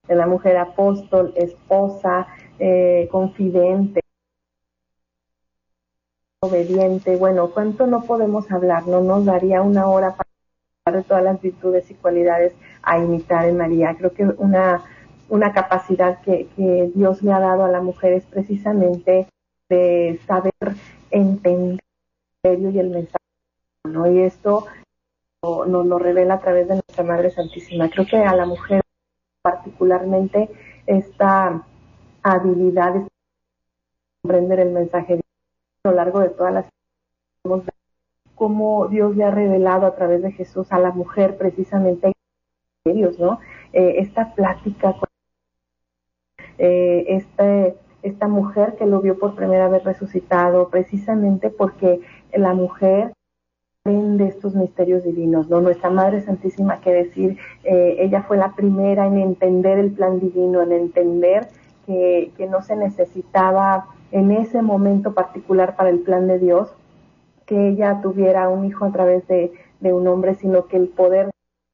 de 0.07 0.15
la 0.15 0.27
mujer 0.27 0.57
apóstol, 0.57 1.33
esposa, 1.35 2.27
eh, 2.59 3.07
confidente, 3.11 4.01
obediente. 6.39 7.15
Bueno, 7.17 7.51
¿cuánto 7.51 7.87
no 7.87 8.03
podemos 8.03 8.49
hablar? 8.51 8.87
No 8.87 9.01
nos 9.01 9.25
daría 9.25 9.61
una 9.61 9.87
hora 9.87 10.15
para 10.15 10.29
de 10.91 11.01
todas 11.01 11.23
las 11.23 11.41
virtudes 11.41 11.89
y 11.89 11.95
cualidades 11.95 12.53
a 12.83 12.99
imitar 12.99 13.47
en 13.47 13.57
María. 13.57 13.95
Creo 13.97 14.13
que 14.13 14.23
una, 14.23 14.83
una 15.29 15.51
capacidad 15.51 16.21
que, 16.21 16.47
que 16.55 16.91
Dios 16.93 17.23
le 17.23 17.33
ha 17.33 17.39
dado 17.39 17.65
a 17.65 17.71
la 17.71 17.81
mujer 17.81 18.13
es 18.13 18.23
precisamente 18.25 19.27
de 19.67 20.19
saber 20.27 20.53
entender 21.09 21.79
el 22.43 22.75
y 22.75 22.79
el 22.79 22.89
mensaje. 22.91 23.17
¿no? 23.85 24.11
Y 24.11 24.19
esto 24.19 24.67
nos 25.41 25.87
lo 25.87 25.97
revela 25.97 26.35
a 26.35 26.39
través 26.39 26.67
de 26.67 26.75
nuestra 26.75 27.03
Madre 27.03 27.31
Santísima. 27.31 27.89
Creo 27.89 28.05
que 28.05 28.17
a 28.17 28.35
la 28.35 28.45
mujer 28.45 28.81
particularmente 29.41 30.51
esta 30.85 31.63
habilidad 32.21 32.93
de 32.93 33.07
comprender 34.21 34.59
el 34.59 34.69
mensaje 34.69 35.19
a 35.83 35.89
lo 35.89 35.95
largo 35.95 36.19
de 36.19 36.29
todas 36.29 36.53
las 36.53 36.65
cómo 38.35 38.87
Dios 38.87 39.15
le 39.15 39.23
ha 39.23 39.31
revelado 39.31 39.87
a 39.87 39.95
través 39.95 40.21
de 40.21 40.31
Jesús 40.31 40.71
a 40.71 40.79
la 40.79 40.91
mujer 40.91 41.37
precisamente 41.37 42.11
¿no? 43.17 43.39
Eh, 43.73 43.95
esta 43.97 44.33
plática 44.35 44.93
con 44.93 45.09
eh, 46.57 47.05
este, 47.07 47.75
esta 48.03 48.27
mujer 48.27 48.75
que 48.77 48.85
lo 48.85 49.01
vio 49.01 49.17
por 49.17 49.35
primera 49.35 49.67
vez 49.67 49.83
resucitado, 49.83 50.69
precisamente 50.69 51.49
porque 51.49 52.01
la 52.33 52.53
mujer 52.53 53.13
de 53.85 54.27
estos 54.27 54.55
misterios 54.55 55.03
divinos, 55.03 55.47
¿no? 55.49 55.61
Nuestra 55.61 55.89
Madre 55.89 56.21
Santísima, 56.21 56.81
que 56.81 56.91
decir, 56.91 57.37
eh, 57.63 57.97
ella 57.99 58.23
fue 58.23 58.37
la 58.37 58.53
primera 58.55 59.05
en 59.05 59.17
entender 59.17 59.77
el 59.77 59.91
plan 59.91 60.19
divino, 60.19 60.61
en 60.61 60.71
entender 60.71 61.47
que, 61.85 62.31
que 62.35 62.47
no 62.47 62.61
se 62.63 62.75
necesitaba 62.75 63.87
en 64.11 64.31
ese 64.31 64.61
momento 64.61 65.13
particular 65.13 65.75
para 65.75 65.89
el 65.89 65.99
plan 65.99 66.27
de 66.27 66.39
Dios, 66.39 66.73
que 67.45 67.69
ella 67.69 67.99
tuviera 68.01 68.49
un 68.49 68.65
hijo 68.65 68.85
a 68.85 68.91
través 68.91 69.27
de, 69.27 69.51
un 69.81 70.07
hombre, 70.07 70.33
sino 70.33 70.65
que 70.65 70.77
el 70.77 70.87
poder 70.87 71.29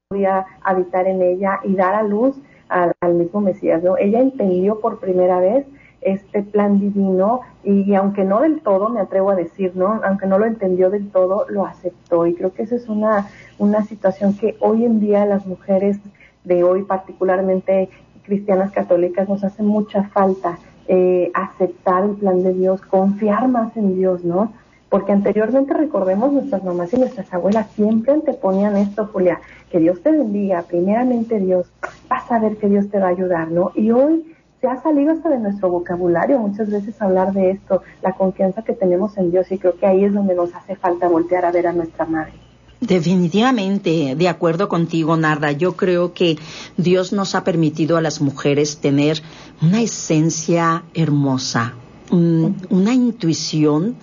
podía 0.09 0.45
habitar 0.63 1.07
en 1.07 1.21
ella 1.21 1.61
y 1.63 1.75
dar 1.75 1.95
a 1.95 2.03
luz 2.03 2.35
al, 2.67 2.91
al 2.99 3.13
mismo 3.13 3.39
Mesías, 3.39 3.81
¿no? 3.81 3.95
Ella 3.97 4.19
entendió 4.19 4.81
por 4.81 4.99
primera 4.99 5.39
vez 5.39 5.65
este 6.01 6.41
plan 6.41 6.79
divino 6.79 7.41
y, 7.63 7.93
aunque 7.93 8.23
no 8.23 8.41
del 8.41 8.61
todo, 8.61 8.89
me 8.89 8.99
atrevo 8.99 9.29
a 9.29 9.35
decir, 9.35 9.73
¿no? 9.75 10.01
Aunque 10.03 10.25
no 10.25 10.39
lo 10.39 10.45
entendió 10.45 10.89
del 10.89 11.09
todo, 11.09 11.45
lo 11.47 11.65
aceptó 11.65 12.25
y 12.25 12.33
creo 12.33 12.53
que 12.53 12.63
esa 12.63 12.75
es 12.75 12.89
una, 12.89 13.27
una 13.59 13.83
situación 13.83 14.35
que 14.35 14.57
hoy 14.59 14.83
en 14.83 14.99
día 14.99 15.25
las 15.25 15.45
mujeres 15.45 15.99
de 16.43 16.63
hoy, 16.63 16.83
particularmente 16.83 17.89
cristianas 18.23 18.71
católicas, 18.71 19.29
nos 19.29 19.43
hace 19.43 19.63
mucha 19.63 20.03
falta 20.09 20.57
eh, 20.87 21.31
aceptar 21.33 22.03
el 22.03 22.15
plan 22.15 22.43
de 22.43 22.53
Dios, 22.53 22.81
confiar 22.81 23.47
más 23.47 23.77
en 23.77 23.95
Dios, 23.95 24.25
¿no? 24.25 24.53
Porque 24.91 25.13
anteriormente 25.13 25.73
recordemos 25.73 26.33
nuestras 26.33 26.65
mamás 26.65 26.93
y 26.93 26.97
nuestras 26.97 27.33
abuelas 27.33 27.71
siempre 27.77 28.11
anteponían 28.11 28.75
esto, 28.75 29.09
Julia, 29.13 29.39
que 29.71 29.79
Dios 29.79 30.01
te 30.03 30.11
bendiga, 30.11 30.63
primeramente 30.63 31.39
Dios, 31.39 31.65
vas 32.09 32.29
a 32.29 32.39
ver 32.39 32.57
que 32.57 32.67
Dios 32.67 32.89
te 32.89 32.99
va 32.99 33.07
a 33.07 33.11
ayudar, 33.11 33.49
¿no? 33.51 33.71
Y 33.73 33.91
hoy 33.91 34.35
se 34.59 34.67
ha 34.67 34.83
salido 34.83 35.13
hasta 35.13 35.29
de 35.29 35.39
nuestro 35.39 35.69
vocabulario 35.69 36.39
muchas 36.39 36.69
veces 36.69 37.01
hablar 37.01 37.31
de 37.31 37.51
esto, 37.51 37.83
la 38.03 38.11
confianza 38.11 38.63
que 38.63 38.73
tenemos 38.73 39.17
en 39.17 39.31
Dios 39.31 39.49
y 39.49 39.59
creo 39.59 39.77
que 39.77 39.85
ahí 39.85 40.03
es 40.03 40.13
donde 40.13 40.35
nos 40.35 40.53
hace 40.53 40.75
falta 40.75 41.07
voltear 41.07 41.45
a 41.45 41.53
ver 41.53 41.67
a 41.67 41.71
nuestra 41.71 42.03
madre. 42.03 42.33
Definitivamente, 42.81 44.15
de 44.17 44.27
acuerdo 44.27 44.67
contigo, 44.67 45.15
Narda. 45.15 45.53
Yo 45.53 45.77
creo 45.77 46.13
que 46.13 46.37
Dios 46.75 47.13
nos 47.13 47.33
ha 47.33 47.45
permitido 47.45 47.95
a 47.95 48.01
las 48.01 48.19
mujeres 48.19 48.79
tener 48.79 49.21
una 49.61 49.81
esencia 49.81 50.83
hermosa, 50.93 51.75
una 52.11 52.93
intuición 52.93 53.95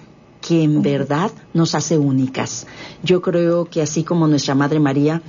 que 0.48 0.62
en 0.62 0.80
verdad 0.80 1.30
nos 1.52 1.74
hace 1.74 1.98
únicas. 1.98 2.66
Yo 3.02 3.20
creo 3.20 3.66
que 3.66 3.82
así 3.82 4.02
como 4.02 4.26
nuestra 4.26 4.54
Madre 4.54 4.80
María 4.80 5.20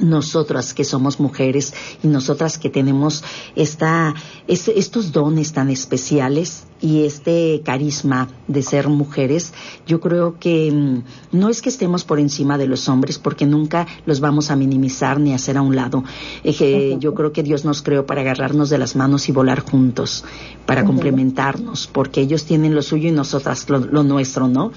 nosotras 0.00 0.74
que 0.74 0.84
somos 0.84 1.20
mujeres 1.20 1.74
y 2.02 2.08
nosotras 2.08 2.58
que 2.58 2.70
tenemos 2.70 3.22
esta, 3.56 4.14
estos 4.46 5.12
dones 5.12 5.52
tan 5.52 5.70
especiales 5.70 6.64
y 6.80 7.04
este 7.04 7.60
carisma 7.64 8.28
de 8.48 8.62
ser 8.62 8.88
mujeres, 8.88 9.52
yo 9.86 10.00
creo 10.00 10.38
que 10.38 10.72
mm, 10.72 11.36
no 11.36 11.48
es 11.48 11.60
que 11.60 11.68
estemos 11.68 12.04
por 12.04 12.18
encima 12.18 12.56
de 12.56 12.66
los 12.66 12.88
hombres 12.88 13.18
porque 13.18 13.46
nunca 13.46 13.86
los 14.06 14.20
vamos 14.20 14.50
a 14.50 14.56
minimizar 14.56 15.20
ni 15.20 15.34
hacer 15.34 15.58
a 15.58 15.62
un 15.62 15.76
lado. 15.76 16.04
Eh, 16.42 16.96
yo 16.98 17.14
creo 17.14 17.32
que 17.32 17.42
Dios 17.42 17.64
nos 17.64 17.82
creó 17.82 18.06
para 18.06 18.22
agarrarnos 18.22 18.70
de 18.70 18.78
las 18.78 18.96
manos 18.96 19.28
y 19.28 19.32
volar 19.32 19.60
juntos, 19.60 20.24
para 20.66 20.84
complementarnos, 20.84 21.86
porque 21.86 22.22
ellos 22.22 22.44
tienen 22.44 22.74
lo 22.74 22.82
suyo 22.82 23.08
y 23.08 23.12
nosotras 23.12 23.68
lo 23.68 24.02
nuestro, 24.02 24.48
¿no? 24.48 24.72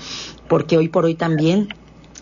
Porque 0.47 0.77
hoy 0.77 0.89
por 0.89 1.05
hoy 1.05 1.15
también 1.15 1.69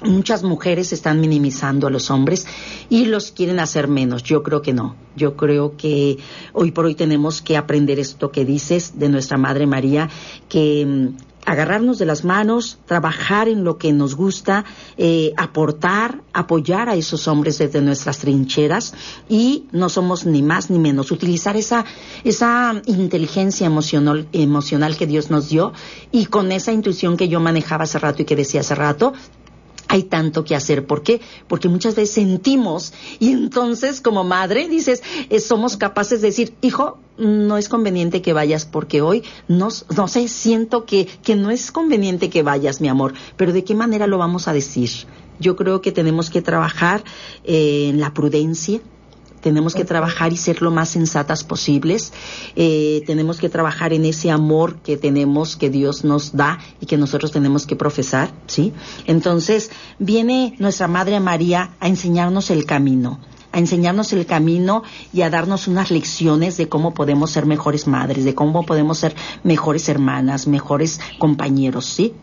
Muchas 0.03 0.41
mujeres 0.41 0.93
están 0.93 1.21
minimizando 1.21 1.85
a 1.85 1.91
los 1.91 2.09
hombres 2.09 2.47
y 2.89 3.05
los 3.05 3.31
quieren 3.31 3.59
hacer 3.59 3.87
menos. 3.87 4.23
Yo 4.23 4.41
creo 4.41 4.61
que 4.61 4.73
no. 4.73 4.95
Yo 5.15 5.35
creo 5.35 5.77
que 5.77 6.17
hoy 6.53 6.71
por 6.71 6.85
hoy 6.85 6.95
tenemos 6.95 7.41
que 7.41 7.55
aprender 7.55 7.99
esto 7.99 8.31
que 8.31 8.43
dices 8.43 8.97
de 8.97 9.09
nuestra 9.09 9.37
Madre 9.37 9.67
María, 9.67 10.09
que 10.49 10.85
mm, 10.85 11.31
agarrarnos 11.45 11.97
de 11.99 12.05
las 12.05 12.23
manos, 12.23 12.79
trabajar 12.85 13.47
en 13.47 13.63
lo 13.63 13.77
que 13.77 13.93
nos 13.93 14.15
gusta, 14.15 14.65
eh, 14.97 15.33
aportar, 15.37 16.21
apoyar 16.33 16.89
a 16.89 16.95
esos 16.95 17.27
hombres 17.27 17.57
desde 17.57 17.81
nuestras 17.81 18.19
trincheras 18.19 18.93
y 19.29 19.65
no 19.71 19.89
somos 19.89 20.25
ni 20.25 20.41
más 20.41 20.69
ni 20.69 20.79
menos. 20.79 21.11
Utilizar 21.11 21.57
esa, 21.57 21.85
esa 22.23 22.81
inteligencia 22.85 23.67
emocional, 23.67 24.27
emocional 24.33 24.97
que 24.97 25.07
Dios 25.07 25.29
nos 25.29 25.49
dio 25.49 25.73
y 26.11 26.25
con 26.25 26.51
esa 26.51 26.71
intuición 26.71 27.17
que 27.17 27.27
yo 27.27 27.39
manejaba 27.39 27.83
hace 27.83 27.99
rato 27.99 28.21
y 28.21 28.25
que 28.25 28.35
decía 28.35 28.61
hace 28.61 28.75
rato, 28.75 29.13
hay 29.91 30.03
tanto 30.03 30.45
que 30.45 30.55
hacer. 30.55 30.87
¿Por 30.87 31.03
qué? 31.03 31.19
Porque 31.49 31.67
muchas 31.67 31.95
veces 31.95 32.15
sentimos 32.15 32.93
y 33.19 33.31
entonces 33.31 33.99
como 33.99 34.23
madre 34.23 34.69
dices, 34.69 35.03
eh, 35.29 35.41
somos 35.41 35.75
capaces 35.75 36.21
de 36.21 36.29
decir, 36.29 36.53
hijo, 36.61 36.97
no 37.17 37.57
es 37.57 37.67
conveniente 37.67 38.21
que 38.21 38.31
vayas 38.31 38.65
porque 38.65 39.01
hoy 39.01 39.21
no, 39.49 39.69
sé, 39.69 40.29
siento 40.29 40.85
que, 40.85 41.07
que 41.07 41.35
no 41.35 41.51
es 41.51 41.73
conveniente 41.73 42.29
que 42.29 42.41
vayas, 42.41 42.79
mi 42.79 42.87
amor, 42.87 43.13
pero 43.35 43.51
¿de 43.51 43.65
qué 43.65 43.75
manera 43.75 44.07
lo 44.07 44.17
vamos 44.17 44.47
a 44.47 44.53
decir? 44.53 44.89
Yo 45.41 45.57
creo 45.57 45.81
que 45.81 45.91
tenemos 45.91 46.29
que 46.29 46.41
trabajar 46.41 47.03
eh, 47.43 47.89
en 47.89 47.99
la 47.99 48.13
prudencia, 48.13 48.79
tenemos 49.41 49.75
que 49.75 49.85
trabajar 49.85 50.31
y 50.31 50.37
ser 50.37 50.61
lo 50.61 50.71
más 50.71 50.89
sensatas 50.89 51.43
posibles. 51.43 52.13
Eh, 52.55 53.03
tenemos 53.05 53.37
que 53.39 53.49
trabajar 53.49 53.93
en 53.93 54.05
ese 54.05 54.31
amor 54.31 54.77
que 54.77 54.97
tenemos, 54.97 55.55
que 55.55 55.69
Dios 55.69 56.03
nos 56.03 56.35
da 56.35 56.59
y 56.79 56.85
que 56.85 56.97
nosotros 56.97 57.31
tenemos 57.31 57.65
que 57.65 57.75
profesar, 57.75 58.31
¿sí? 58.47 58.73
Entonces, 59.05 59.71
viene 59.99 60.55
nuestra 60.59 60.87
Madre 60.87 61.19
María 61.19 61.71
a 61.79 61.87
enseñarnos 61.87 62.49
el 62.49 62.65
camino 62.65 63.19
a 63.53 63.59
enseñarnos 63.59 64.13
el 64.13 64.25
camino 64.25 64.83
y 65.11 65.23
a 65.23 65.29
darnos 65.29 65.67
unas 65.67 65.91
lecciones 65.91 66.55
de 66.57 66.69
cómo 66.69 66.93
podemos 66.93 67.31
ser 67.31 67.45
mejores 67.45 67.87
madres, 67.87 68.23
de 68.23 68.33
cómo 68.33 68.65
podemos 68.65 68.97
ser 68.97 69.13
mejores 69.43 69.89
hermanas, 69.89 70.47
mejores 70.47 71.01
compañeros, 71.19 71.85
¿sí? 71.85 72.13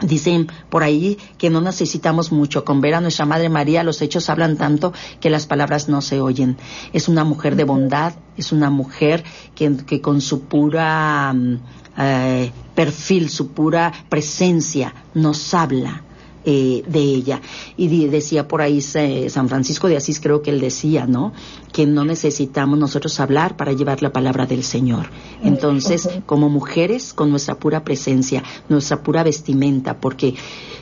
Dicen 0.00 0.48
por 0.68 0.82
ahí 0.82 1.18
que 1.38 1.50
no 1.50 1.60
necesitamos 1.60 2.32
mucho. 2.32 2.64
Con 2.64 2.80
ver 2.80 2.94
a 2.94 3.00
nuestra 3.00 3.26
Madre 3.26 3.48
María 3.48 3.84
los 3.84 4.02
hechos 4.02 4.30
hablan 4.30 4.56
tanto 4.56 4.92
que 5.20 5.30
las 5.30 5.46
palabras 5.46 5.88
no 5.88 6.00
se 6.00 6.20
oyen. 6.20 6.56
Es 6.92 7.08
una 7.08 7.24
mujer 7.24 7.56
de 7.56 7.64
bondad, 7.64 8.14
es 8.36 8.52
una 8.52 8.70
mujer 8.70 9.22
que, 9.54 10.00
con 10.00 10.20
su 10.20 10.42
pura 10.42 11.32
mm, 11.32 11.58
eh, 11.98 12.52
perfil, 12.74 13.28
su 13.28 13.52
pura 13.52 13.92
presencia 14.08 14.94
nos 15.14 15.54
habla 15.54 16.02
eh, 16.44 16.82
de 16.86 17.00
ella. 17.00 17.40
Y 17.76 18.06
decía 18.06 18.48
por 18.48 18.62
ahí 18.62 18.80
San 18.80 19.48
Francisco 19.48 19.88
de 19.88 19.96
Asís, 19.96 20.20
creo 20.20 20.42
que 20.42 20.50
él 20.50 20.60
decía, 20.60 21.06
¿no? 21.06 21.32
Que 21.72 21.86
no 21.86 22.04
necesitamos 22.04 22.78
nosotros 22.78 23.18
hablar 23.20 23.56
para 23.56 23.72
llevar 23.72 24.02
la 24.02 24.12
palabra 24.12 24.46
del 24.46 24.62
Señor. 24.62 25.10
Entonces, 25.42 26.08
como 26.26 26.48
mujeres, 26.48 27.12
con 27.14 27.30
nuestra 27.30 27.56
pura 27.56 27.84
presencia, 27.84 28.42
nuestra 28.68 29.02
pura 29.02 29.22
vestimenta, 29.22 30.00
porque 30.00 30.34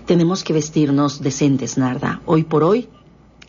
tenemos 0.06 0.44
que 0.44 0.52
vestirnos 0.52 1.22
decentes, 1.22 1.78
Narda. 1.78 2.22
Hoy 2.26 2.44
por 2.44 2.64
hoy 2.64 2.88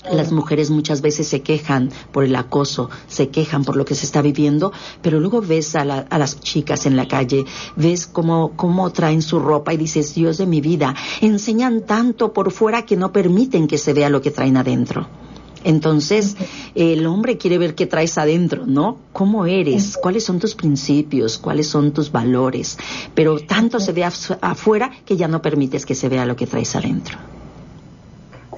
Las 0.10 0.32
mujeres 0.32 0.72
muchas 0.72 1.02
veces 1.02 1.28
se 1.28 1.42
quejan 1.42 1.92
por 2.12 2.24
el 2.24 2.36
acoso, 2.36 2.90
se 3.08 3.30
quejan 3.30 3.64
por 3.64 3.76
lo 3.76 3.86
que 3.86 3.94
se 3.94 4.06
está 4.06 4.24
viviendo, 4.24 4.72
pero 5.04 5.20
luego 5.20 5.42
ves 5.42 5.76
a, 5.76 5.86
las 5.86 6.40
chicas 6.40 6.88
en 6.88 6.96
la 6.96 7.08
calle, 7.08 7.46
ves 7.76 8.08
cómo, 8.08 8.54
cómo 8.56 8.92
traen 8.92 9.22
su 9.22 9.40
ropa 9.40 9.74
y 9.74 9.78
dices, 9.78 10.16
Dios 10.16 10.40
de 10.40 10.48
mi 10.48 10.60
vida, 10.60 10.96
enseñan 11.22 11.82
tanto 11.86 12.34
por 12.34 12.52
fuera 12.52 12.84
que 12.84 12.98
no 12.98 13.12
permiten 13.12 13.68
que 13.68 13.78
se 13.78 13.94
vea 13.94 14.10
lo 14.10 14.22
que 14.22 14.32
traen 14.32 14.58
adentro. 14.58 15.08
Entonces, 15.64 16.36
el 16.74 17.06
hombre 17.06 17.38
quiere 17.38 17.60
ver 17.60 17.76
qué 17.76 17.86
traes 17.86 18.18
adentro, 18.18 18.66
¿no? 18.66 18.98
¿Cómo 19.14 19.46
eres? 19.46 19.98
¿Cuáles 20.02 20.24
son 20.24 20.40
tus 20.40 20.56
principios? 20.56 21.38
¿Cuáles 21.38 21.68
son 21.68 21.92
tus 21.92 22.12
valores? 22.12 22.80
Pero 23.14 23.38
tanto 23.40 23.80
se 23.80 23.92
ve 23.92 24.04
afuera 24.04 24.90
que 25.06 25.16
ya 25.16 25.28
no 25.28 25.44
permites 25.44 25.86
que 25.86 25.94
se 25.94 26.10
vea 26.10 26.26
lo 26.26 26.36
que 26.36 26.48
traes 26.48 26.76
adentro. 26.76 27.20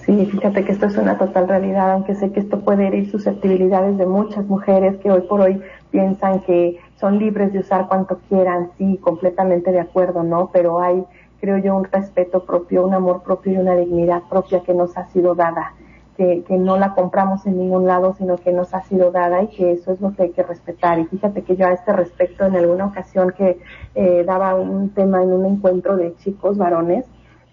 Sí, 0.06 0.26
fíjate 0.26 0.66
que 0.66 0.74
esto 0.74 0.88
es 0.88 0.98
una 0.98 1.18
total 1.18 1.48
realidad, 1.48 1.92
aunque 1.92 2.14
sé 2.16 2.30
que 2.34 2.42
esto 2.42 2.60
puede 2.60 2.88
herir 2.88 3.10
susceptibilidades 3.10 3.98
de 3.98 4.06
muchas 4.06 4.46
mujeres 4.46 4.98
que 4.98 5.10
hoy 5.10 5.22
por 5.22 5.40
hoy 5.40 5.62
piensan 5.92 6.42
que 6.42 6.78
son 7.00 7.20
libres 7.20 7.54
de 7.54 7.60
usar 7.60 7.88
cuanto 7.88 8.20
quieran, 8.28 8.72
sí, 8.78 8.98
completamente 8.98 9.72
de 9.72 9.80
acuerdo, 9.80 10.24
¿no? 10.24 10.50
Pero 10.52 10.82
hay, 10.82 11.06
creo 11.40 11.58
yo, 11.60 11.74
un 11.78 11.86
respeto 11.86 12.44
propio, 12.44 12.86
un 12.86 12.94
amor 12.94 13.24
propio 13.24 13.54
y 13.54 13.58
una 13.58 13.76
dignidad 13.76 14.24
propia 14.30 14.60
que 14.60 14.74
nos 14.74 14.98
ha 14.98 15.06
sido 15.08 15.36
dada, 15.36 15.74
que, 16.18 16.44
que 16.46 16.58
no 16.58 16.78
la 16.78 16.96
compramos 16.96 17.46
en 17.46 17.58
ningún 17.58 17.88
lado, 17.88 18.14
sino 18.18 18.36
que 18.36 18.52
nos 18.52 18.74
ha 18.74 18.82
sido 18.82 19.10
dada 19.10 19.42
y 19.44 19.48
que 19.48 19.72
eso 19.72 19.94
es 19.94 20.02
lo 20.02 20.14
que 20.14 20.24
hay 20.24 20.32
que 20.32 20.44
respetar. 20.44 21.00
Y 21.00 21.06
fíjate 21.06 21.44
que 21.44 21.56
yo 21.56 21.66
a 21.66 21.72
este 21.72 21.94
respecto, 21.94 22.46
en 22.46 22.58
alguna 22.58 22.88
ocasión 22.88 23.34
que 23.38 23.58
eh, 23.96 24.24
daba 24.28 24.56
un 24.56 24.90
tema 24.90 25.24
en 25.24 25.32
un 25.32 25.46
encuentro 25.46 25.96
de 25.96 26.14
chicos 26.18 26.58
varones, 26.58 27.06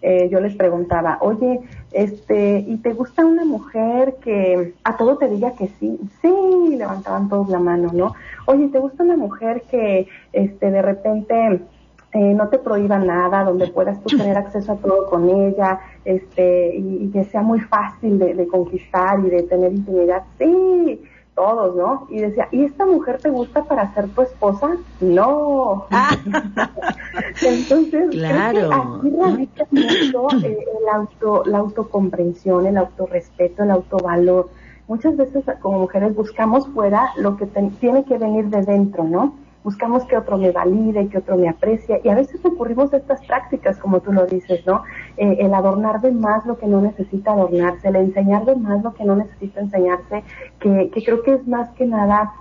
eh, 0.03 0.29
yo 0.31 0.41
les 0.41 0.55
preguntaba, 0.55 1.19
oye, 1.21 1.61
este, 1.93 2.65
¿y 2.67 2.79
te 2.79 2.95
gusta 2.95 3.25
una 3.25 3.45
mujer 3.45 4.17
que 4.23 4.75
a 4.83 4.97
todo 4.97 5.19
te 5.19 5.29
diga 5.29 5.53
que 5.53 5.69
sí? 5.79 5.99
Sí, 6.23 6.77
levantaban 6.77 7.29
todos 7.29 7.49
la 7.51 7.59
mano, 7.59 7.91
¿no? 7.93 8.15
Oye, 8.47 8.69
¿te 8.69 8.79
gusta 8.79 9.03
una 9.03 9.17
mujer 9.17 9.63
que, 9.71 10.09
este, 10.33 10.71
de 10.71 10.83
repente 10.83 11.61
eh, 12.13 12.35
no 12.35 12.49
te 12.49 12.59
prohíba 12.59 12.99
nada, 12.99 13.45
donde 13.45 13.69
puedas 13.69 14.03
tú 14.03 14.17
tener 14.17 14.37
acceso 14.37 14.73
a 14.73 14.77
todo 14.77 15.07
con 15.09 15.29
ella, 15.29 15.81
este, 16.05 16.75
y, 16.77 17.11
que 17.13 17.25
sea 17.25 17.43
muy 17.43 17.61
fácil 17.61 18.19
de, 18.19 18.35
de, 18.35 18.49
conquistar 18.49 19.21
y 19.21 19.29
de 19.29 19.43
tener 19.43 19.73
intimidad? 19.73 20.23
Sí, 20.39 21.03
todos, 21.41 21.75
¿no? 21.75 22.07
Y 22.11 22.21
decía, 22.21 22.49
¿y 22.53 22.65
esta 22.65 22.85
mujer 22.85 23.19
te 23.19 23.31
gusta 23.31 23.65
para 23.65 23.95
ser 23.95 24.11
tu 24.11 24.21
esposa? 24.21 24.77
No. 25.01 25.87
Ah. 25.91 26.15
Entonces, 27.43 28.11
claro. 28.11 28.99
aquí 28.99 29.11
radica 29.19 29.65
mucho 29.71 30.45
eh, 30.45 30.59
el 30.83 30.89
auto, 30.93 31.43
la 31.47 31.59
autocomprensión, 31.59 32.67
el 32.67 32.77
autorrespeto, 32.77 33.63
el 33.63 33.71
autovalor. 33.71 34.51
Muchas 34.87 35.17
veces 35.17 35.45
como 35.63 35.79
mujeres 35.79 36.15
buscamos 36.15 36.69
fuera 36.69 37.11
lo 37.17 37.39
que 37.39 37.47
tiene 37.47 38.05
que 38.05 38.19
venir 38.19 38.47
de 38.47 38.61
dentro, 38.61 39.05
¿no? 39.05 39.35
Buscamos 39.63 40.05
que 40.05 40.17
otro 40.17 40.39
me 40.39 40.53
valide, 40.53 41.09
que 41.09 41.19
otro 41.19 41.37
me 41.37 41.49
aprecie 41.49 42.01
y 42.03 42.09
a 42.09 42.15
veces 42.15 42.43
recurrimos 42.43 42.93
a 42.93 42.97
estas 42.97 43.25
prácticas, 43.27 43.79
como 43.79 44.01
tú 44.01 44.13
lo 44.13 44.27
dices, 44.27 44.67
¿no? 44.67 44.85
Eh, 45.17 45.39
el 45.41 45.53
adornar 45.55 46.01
de 46.01 46.13
más 46.13 46.47
lo 46.47 46.59
que 46.59 46.67
no 46.67 46.81
necesita 46.81 47.33
adornarse, 47.33 47.89
el 47.89 47.97
enseñar 47.97 48.45
de 48.45 48.57
más 48.57 48.83
lo 48.83 48.95
que 48.95 49.05
no 49.05 49.17
necesita 49.17 49.61
enseñarse, 49.61 50.25
que, 50.59 50.91
que 50.91 51.05
creo 51.05 51.23
que 51.23 51.35
es 51.35 51.47
más 51.47 51.71
que 51.71 51.87
nada 51.87 52.33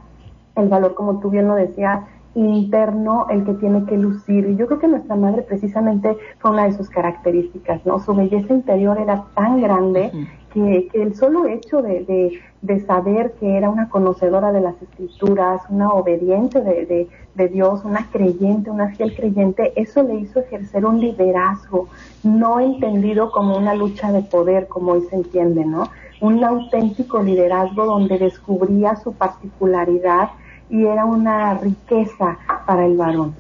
el 0.56 0.70
valor, 0.70 0.94
como 0.94 1.20
tú 1.20 1.30
bien 1.30 1.48
lo 1.48 1.56
decías, 1.56 2.02
interno 2.45 3.28
el 3.30 3.43
que 3.43 3.54
tiene 3.54 3.86
que 3.86 3.97
lucir. 3.97 4.47
Y 4.49 4.56
yo 4.56 4.67
creo 4.67 4.80
que 4.80 4.88
nuestra 4.88 5.15
madre 5.15 5.41
precisamente 5.41 6.17
fue 6.39 6.52
una 6.52 6.65
de 6.65 6.73
sus 6.73 6.89
características, 6.89 7.86
¿no? 7.86 7.99
Su 7.99 8.13
belleza 8.13 8.54
interior 8.54 8.97
era 8.99 9.25
tan 9.36 9.62
grande 9.62 10.12
que, 10.54 10.89
el 10.93 11.15
solo 11.15 11.45
hecho 11.45 11.82
de, 11.82 12.39
de, 12.62 12.80
saber 12.82 13.34
que 13.39 13.58
era 13.58 13.69
una 13.69 13.89
conocedora 13.89 14.52
de 14.52 14.62
las 14.62 14.82
escrituras, 14.82 15.62
una 15.69 15.89
obediente 15.89 16.62
de, 16.62 17.08
de, 17.36 17.47
Dios, 17.47 17.86
una 17.86 18.10
creyente, 18.12 18.69
una 18.69 18.89
fiel 18.89 19.15
creyente, 19.15 19.71
eso 19.75 20.04
le 20.04 20.15
hizo 20.15 20.39
ejercer 20.39 20.86
un 20.86 20.99
liderazgo, 20.99 21.88
no 22.23 22.60
entendido 22.60 23.32
como 23.32 23.58
una 23.58 23.75
lucha 23.75 24.12
de 24.12 24.23
poder, 24.23 24.67
como 24.67 24.93
hoy 24.93 25.04
se 25.10 25.15
entiende, 25.15 25.65
¿no? 25.65 25.89
Un 26.19 26.43
auténtico 26.43 27.23
liderazgo 27.23 27.86
donde 27.86 28.17
descubría 28.17 28.95
su 28.97 29.13
particularidad 29.13 30.32
y 30.70 30.86
era 30.86 31.06
una 31.06 31.56
riqueza 31.56 32.38
para 32.66 32.86
el 32.86 32.96
varón. 32.98 33.36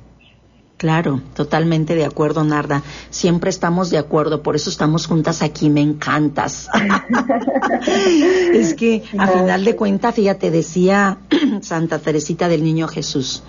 Claro, 0.79 1.21
totalmente 1.33 1.93
de 1.93 2.05
acuerdo, 2.05 2.45
Narda. 2.45 2.83
Siempre 3.09 3.49
estamos 3.49 3.89
de 3.89 3.97
acuerdo, 3.97 4.41
por 4.41 4.55
eso 4.55 4.69
estamos 4.69 5.07
juntas 5.07 5.41
aquí, 5.41 5.69
me 5.69 5.81
encantas. 5.81 6.69
es 8.53 8.75
que 8.75 9.03
a 9.17 9.27
final 9.27 9.65
de 9.65 9.75
cuentas, 9.75 10.15
fíjate, 10.15 10.51
decía 10.51 11.17
Santa 11.61 11.99
Teresita 11.99 12.47
del 12.47 12.63
Niño 12.63 12.87
Jesús, 12.87 13.43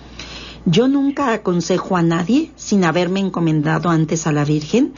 yo 0.65 0.89
nunca 0.89 1.31
aconsejo 1.31 1.95
a 1.95 2.01
nadie 2.01 2.51
sin 2.57 2.83
haberme 2.83 3.21
encomendado 3.21 3.89
antes 3.89 4.27
a 4.27 4.33
la 4.33 4.43
Virgen. 4.43 4.91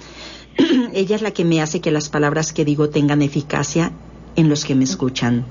Ella 0.94 1.16
es 1.16 1.22
la 1.22 1.32
que 1.32 1.46
me 1.46 1.62
hace 1.62 1.82
que 1.82 1.92
las 1.92 2.10
palabras 2.10 2.52
que 2.52 2.66
digo 2.66 2.90
tengan 2.90 3.22
eficacia 3.22 3.92
en 4.36 4.50
los 4.50 4.66
que 4.66 4.74
me 4.74 4.86
escuchan. 4.86 5.46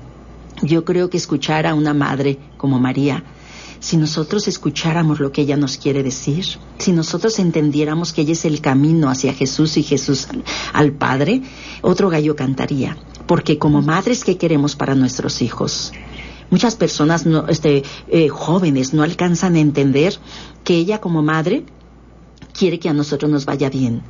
Yo 0.61 0.85
creo 0.85 1.09
que 1.09 1.17
escuchar 1.17 1.65
a 1.65 1.73
una 1.73 1.93
madre 1.93 2.39
como 2.57 2.79
María, 2.79 3.23
si 3.79 3.97
nosotros 3.97 4.47
escucháramos 4.47 5.19
lo 5.19 5.33
que 5.33 5.41
ella 5.41 5.57
nos 5.57 5.77
quiere 5.77 6.03
decir, 6.03 6.45
si 6.77 6.93
nosotros 6.93 7.37
entendiéramos 7.39 8.13
que 8.13 8.21
ella 8.21 8.31
es 8.31 8.45
el 8.45 8.61
camino 8.61 9.09
hacia 9.09 9.33
Jesús 9.33 9.75
y 9.75 9.83
Jesús 9.83 10.27
al, 10.71 10.93
Padre, 10.93 11.41
otro 11.81 12.09
gallo 12.09 12.35
cantaría. 12.35 12.97
Porque 13.27 13.57
como 13.57 13.81
madres, 13.81 14.23
¿qué 14.23 14.37
queremos 14.37 14.77
para 14.77 14.95
nuestros 14.95 15.41
hijos? 15.41 15.91
Muchas 16.49 16.75
personas, 16.75 17.25
no, 17.25 17.47
este, 17.49 17.83
eh, 18.07 18.29
jóvenes, 18.29 18.93
no 18.93 19.03
alcanzan 19.03 19.55
a 19.55 19.59
entender 19.59 20.17
que 20.63 20.75
ella 20.75 21.01
como 21.01 21.21
madre 21.21 21.65
quiere 22.57 22.79
que 22.79 22.87
a 22.87 22.93
nosotros 22.93 23.29
nos 23.29 23.45
vaya 23.45 23.69
bien 23.69 24.01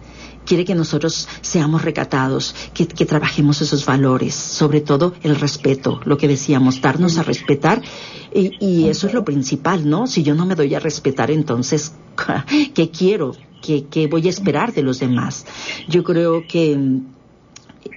quiere 0.46 0.66
que 0.66 0.76
nosotros 0.76 1.28
seamos 1.42 1.84
recatados, 1.84 2.56
que, 2.74 2.86
trabajemos 2.86 3.62
esos 3.62 3.86
valores, 3.86 4.34
sobre 4.34 4.82
todo 4.82 5.14
el 5.24 5.36
respeto, 5.36 6.00
lo 6.06 6.18
que 6.18 6.28
decíamos, 6.28 6.82
darnos 6.82 7.18
a 7.18 7.24
respetar, 7.24 7.82
y, 8.34 8.88
eso 8.88 9.08
es 9.08 9.14
lo 9.14 9.24
principal, 9.24 9.88
¿no? 9.88 10.08
Si 10.08 10.24
yo 10.24 10.34
no 10.34 10.46
me 10.46 10.56
doy 10.56 10.74
a 10.74 10.80
respetar, 10.80 11.30
entonces, 11.30 11.94
¿qué 12.74 12.90
quiero? 12.90 13.36
¿Qué, 13.62 13.86
¿Qué 13.86 14.08
voy 14.08 14.28
a 14.28 14.30
esperar 14.30 14.74
de 14.74 14.84
los 14.84 15.00
demás? 15.00 15.46
Yo 15.88 16.04
creo 16.04 16.44
que 16.48 16.78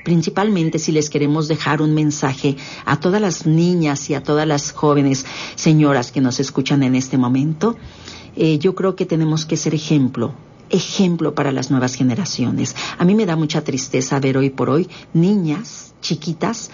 principalmente 0.04 0.78
si 0.78 0.92
les 0.92 1.10
queremos 1.10 1.48
dejar 1.48 1.80
un 1.80 1.94
mensaje 1.94 2.56
a 2.84 3.00
todas 3.00 3.20
las 3.20 3.46
niñas 3.46 4.10
y 4.10 4.14
a 4.14 4.22
todas 4.22 4.46
las 4.46 4.72
jóvenes 4.72 5.26
señoras 5.54 6.12
que 6.12 6.20
nos 6.20 6.38
escuchan 6.38 6.82
en 6.82 6.94
este 6.94 7.18
momento, 7.18 7.76
eh, 8.36 8.58
yo 8.58 8.74
creo 8.74 8.94
que 8.94 9.06
tenemos 9.06 9.46
que 9.46 9.56
ser 9.56 9.74
ejemplo 9.74 10.34
ejemplo 10.70 11.34
para 11.34 11.52
las 11.52 11.70
nuevas 11.70 11.94
generaciones. 11.94 12.74
A 12.98 13.04
mí 13.04 13.14
me 13.14 13.26
da 13.26 13.36
mucha 13.36 13.62
tristeza 13.62 14.20
ver 14.20 14.36
hoy 14.36 14.50
por 14.50 14.70
hoy 14.70 14.88
niñas 15.14 15.94
chiquitas 16.00 16.70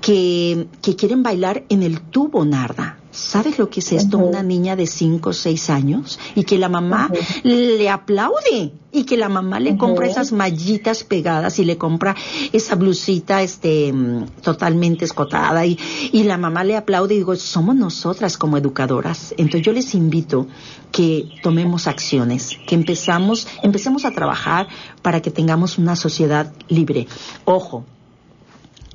que, 0.00 0.66
que 0.80 0.96
quieren 0.96 1.22
bailar 1.22 1.64
en 1.68 1.82
el 1.82 2.00
tubo 2.00 2.44
narda. 2.44 2.98
¿Sabes 3.12 3.58
lo 3.58 3.68
que 3.68 3.80
es 3.80 3.92
esto? 3.92 4.16
Una 4.16 4.42
niña 4.42 4.74
de 4.74 4.86
5 4.86 5.30
o 5.30 5.32
6 5.34 5.68
años 5.68 6.18
y 6.34 6.44
que 6.44 6.56
la 6.56 6.70
mamá 6.70 7.10
le 7.42 7.90
aplaude 7.90 8.72
y 8.90 9.04
que 9.04 9.18
la 9.18 9.28
mamá 9.28 9.60
le 9.60 9.76
compra 9.76 10.06
esas 10.06 10.32
mallitas 10.32 11.04
pegadas 11.04 11.58
y 11.58 11.66
le 11.66 11.76
compra 11.76 12.16
esa 12.54 12.74
blusita 12.74 13.42
este 13.42 13.92
totalmente 14.40 15.04
escotada 15.04 15.66
y, 15.66 15.78
y 16.10 16.22
la 16.22 16.38
mamá 16.38 16.64
le 16.64 16.74
aplaude 16.74 17.14
y 17.14 17.18
digo, 17.18 17.36
somos 17.36 17.76
nosotras 17.76 18.38
como 18.38 18.56
educadoras. 18.56 19.34
Entonces 19.36 19.62
yo 19.62 19.72
les 19.74 19.94
invito 19.94 20.46
que 20.90 21.28
tomemos 21.42 21.86
acciones, 21.86 22.58
que 22.66 22.74
empezamos, 22.74 23.46
empecemos 23.62 24.06
a 24.06 24.12
trabajar 24.12 24.68
para 25.02 25.20
que 25.20 25.30
tengamos 25.30 25.76
una 25.76 25.96
sociedad 25.96 26.50
libre. 26.68 27.06
Ojo, 27.44 27.84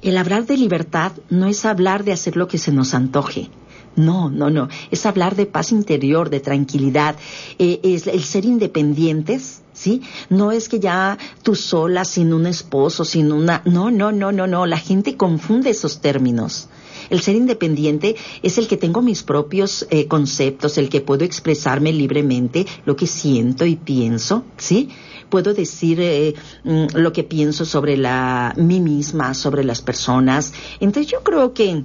el 0.01 0.17
hablar 0.17 0.47
de 0.47 0.58
libertad 0.58 1.12
no 1.30 1.47
es 1.47 1.65
hablar 1.65 2.03
de 2.03 2.13
hacer 2.13 2.36
lo 2.36 2.47
que 2.47 2.58
se 2.58 2.71
nos 2.71 2.95
antoje. 2.95 3.49
No, 3.98 4.30
no, 4.30 4.52
no. 4.52 4.70
Es 4.92 5.08
hablar 5.08 5.36
de 5.36 5.48
paz 5.48 5.72
interior, 5.72 6.30
de 6.30 6.40
tranquilidad. 6.40 7.16
Eh, 7.58 7.80
es 7.82 8.06
el 8.06 8.24
ser 8.24 8.46
independientes, 8.46 9.64
¿sí? 9.74 10.04
No 10.30 10.52
es 10.52 10.70
que 10.70 10.80
ya 10.80 11.18
tú 11.42 11.56
sola, 11.56 12.06
sin 12.06 12.32
un 12.32 12.46
esposo, 12.46 13.04
sin 13.04 13.32
una... 13.32 13.64
No, 13.66 13.90
no, 13.90 14.12
no, 14.12 14.32
no, 14.32 14.46
no. 14.46 14.68
La 14.68 14.78
gente 14.78 15.18
confunde 15.18 15.72
esos 15.72 16.00
términos. 16.00 16.70
El 17.10 17.22
ser 17.22 17.36
independiente 17.36 18.16
es 18.44 18.60
el 18.60 18.68
que 18.68 18.78
tengo 18.78 19.02
mis 19.02 19.24
propios 19.24 19.88
eh, 19.90 20.08
conceptos, 20.08 20.78
el 20.78 20.90
que 20.90 21.02
puedo 21.02 21.26
expresarme 21.26 21.92
libremente 21.92 22.68
lo 22.86 22.96
que 22.96 23.08
siento 23.08 23.66
y 23.66 23.78
pienso, 23.78 24.44
¿sí? 24.58 24.90
Puedo 25.30 25.56
decir 25.56 26.00
eh, 26.02 26.36
mm, 26.64 26.98
lo 26.98 27.14
que 27.14 27.24
pienso 27.24 27.66
sobre 27.66 27.98
la, 27.98 28.54
mí 28.58 28.80
misma, 28.80 29.34
sobre 29.34 29.64
las 29.64 29.82
personas. 29.82 30.54
Entonces 30.80 31.12
yo 31.12 31.24
creo 31.24 31.54
que 31.54 31.84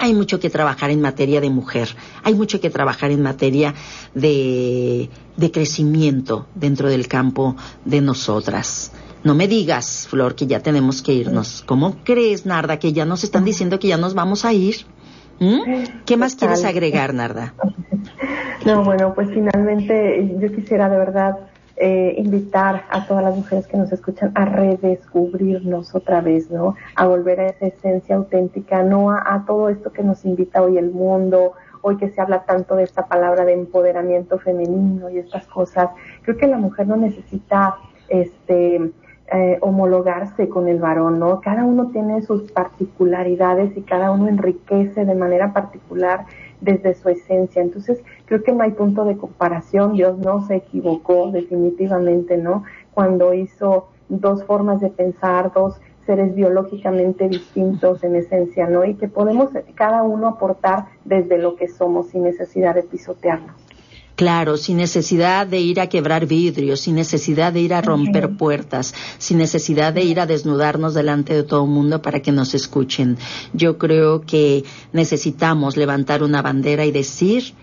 hay 0.00 0.14
mucho 0.14 0.40
que 0.40 0.50
trabajar 0.50 0.90
en 0.90 1.00
materia 1.00 1.40
de 1.40 1.50
mujer, 1.50 1.88
hay 2.24 2.34
mucho 2.34 2.60
que 2.60 2.70
trabajar 2.70 3.10
en 3.10 3.22
materia 3.22 3.74
de, 4.14 5.08
de 5.36 5.50
crecimiento 5.50 6.46
dentro 6.54 6.88
del 6.88 7.06
campo 7.06 7.54
de 7.84 8.00
nosotras. 8.00 8.92
No 9.22 9.34
me 9.34 9.46
digas, 9.46 10.06
Flor, 10.08 10.34
que 10.34 10.46
ya 10.46 10.60
tenemos 10.60 11.02
que 11.02 11.12
irnos. 11.12 11.62
¿Cómo 11.66 11.96
crees, 12.04 12.46
Narda, 12.46 12.78
que 12.78 12.94
ya 12.94 13.04
nos 13.04 13.22
están 13.22 13.44
diciendo 13.44 13.78
que 13.78 13.88
ya 13.88 13.98
nos 13.98 14.14
vamos 14.14 14.46
a 14.46 14.52
ir? 14.54 14.86
¿Mm? 15.38 16.04
¿Qué 16.06 16.16
más 16.16 16.36
quieres 16.36 16.64
agregar, 16.64 17.14
Narda? 17.14 17.54
No, 18.66 18.84
bueno, 18.84 19.14
pues 19.14 19.30
finalmente 19.30 20.36
yo 20.38 20.52
quisiera 20.54 20.90
de 20.90 20.98
verdad 20.98 21.49
eh, 21.82 22.14
invitar 22.18 22.84
a 22.90 23.06
todas 23.06 23.24
las 23.24 23.34
mujeres 23.34 23.66
que 23.66 23.78
nos 23.78 23.90
escuchan 23.90 24.32
a 24.34 24.44
redescubrirnos 24.44 25.94
otra 25.94 26.20
vez, 26.20 26.50
¿no? 26.50 26.74
A 26.94 27.06
volver 27.06 27.40
a 27.40 27.46
esa 27.46 27.68
esencia 27.68 28.16
auténtica, 28.16 28.82
no 28.82 29.10
a, 29.10 29.44
todo 29.46 29.70
esto 29.70 29.90
que 29.90 30.02
nos 30.02 30.26
invita 30.26 30.60
hoy 30.60 30.76
el 30.76 30.90
mundo, 30.90 31.54
hoy 31.80 31.96
que 31.96 32.10
se 32.10 32.20
habla 32.20 32.44
tanto 32.44 32.76
de 32.76 32.82
esta 32.82 33.06
palabra 33.06 33.46
de 33.46 33.54
empoderamiento 33.54 34.38
femenino 34.38 35.08
y 35.08 35.16
estas 35.16 35.46
cosas. 35.46 35.88
Creo 36.20 36.36
que 36.36 36.48
la 36.48 36.58
mujer 36.58 36.86
no 36.86 36.98
necesita 36.98 37.76
este 38.10 38.92
eh, 39.32 39.56
homologarse 39.62 40.50
con 40.50 40.68
el 40.68 40.80
varón, 40.80 41.18
¿no? 41.18 41.40
Cada 41.40 41.64
uno 41.64 41.88
tiene 41.92 42.20
sus 42.20 42.52
particularidades 42.52 43.74
y 43.74 43.80
cada 43.80 44.10
uno 44.10 44.28
enriquece 44.28 45.06
de 45.06 45.14
manera 45.14 45.54
particular 45.54 46.26
desde 46.60 46.94
su 46.94 47.08
esencia. 47.08 47.62
Entonces, 47.62 48.02
creo 48.26 48.42
que 48.42 48.52
no 48.52 48.62
hay 48.62 48.72
punto 48.72 49.04
de 49.04 49.16
comparación. 49.16 49.94
Dios 49.94 50.18
no 50.18 50.46
se 50.46 50.56
equivocó 50.56 51.30
definitivamente, 51.30 52.36
¿no? 52.36 52.64
Cuando 52.92 53.34
hizo 53.34 53.88
dos 54.08 54.44
formas 54.44 54.80
de 54.80 54.90
pensar, 54.90 55.52
dos 55.52 55.80
seres 56.06 56.34
biológicamente 56.34 57.28
distintos 57.28 58.02
en 58.02 58.16
esencia, 58.16 58.66
¿no? 58.66 58.84
Y 58.84 58.94
que 58.94 59.08
podemos 59.08 59.50
cada 59.74 60.02
uno 60.02 60.28
aportar 60.28 60.86
desde 61.04 61.38
lo 61.38 61.56
que 61.56 61.68
somos 61.68 62.08
sin 62.08 62.24
necesidad 62.24 62.74
de 62.74 62.82
pisotearnos. 62.82 63.69
Claro, 64.20 64.58
sin 64.58 64.76
necesidad 64.76 65.46
de 65.46 65.60
ir 65.60 65.80
a 65.80 65.86
quebrar 65.86 66.26
vidrios, 66.26 66.80
sin 66.80 66.96
necesidad 66.96 67.54
de 67.54 67.62
ir 67.62 67.72
a 67.72 67.80
romper 67.80 68.36
puertas, 68.36 68.94
sin 69.16 69.38
necesidad 69.38 69.94
de 69.94 70.02
ir 70.02 70.20
a 70.20 70.26
desnudarnos 70.26 70.92
delante 70.92 71.32
de 71.32 71.42
todo 71.42 71.64
el 71.64 71.70
mundo 71.70 72.02
para 72.02 72.20
que 72.20 72.30
nos 72.30 72.52
escuchen. 72.52 73.16
Yo 73.54 73.78
creo 73.78 74.20
que 74.20 74.62
necesitamos 74.92 75.78
levantar 75.78 76.22
una 76.22 76.42
bandera 76.42 76.84
y 76.84 76.92
decir, 76.92 77.54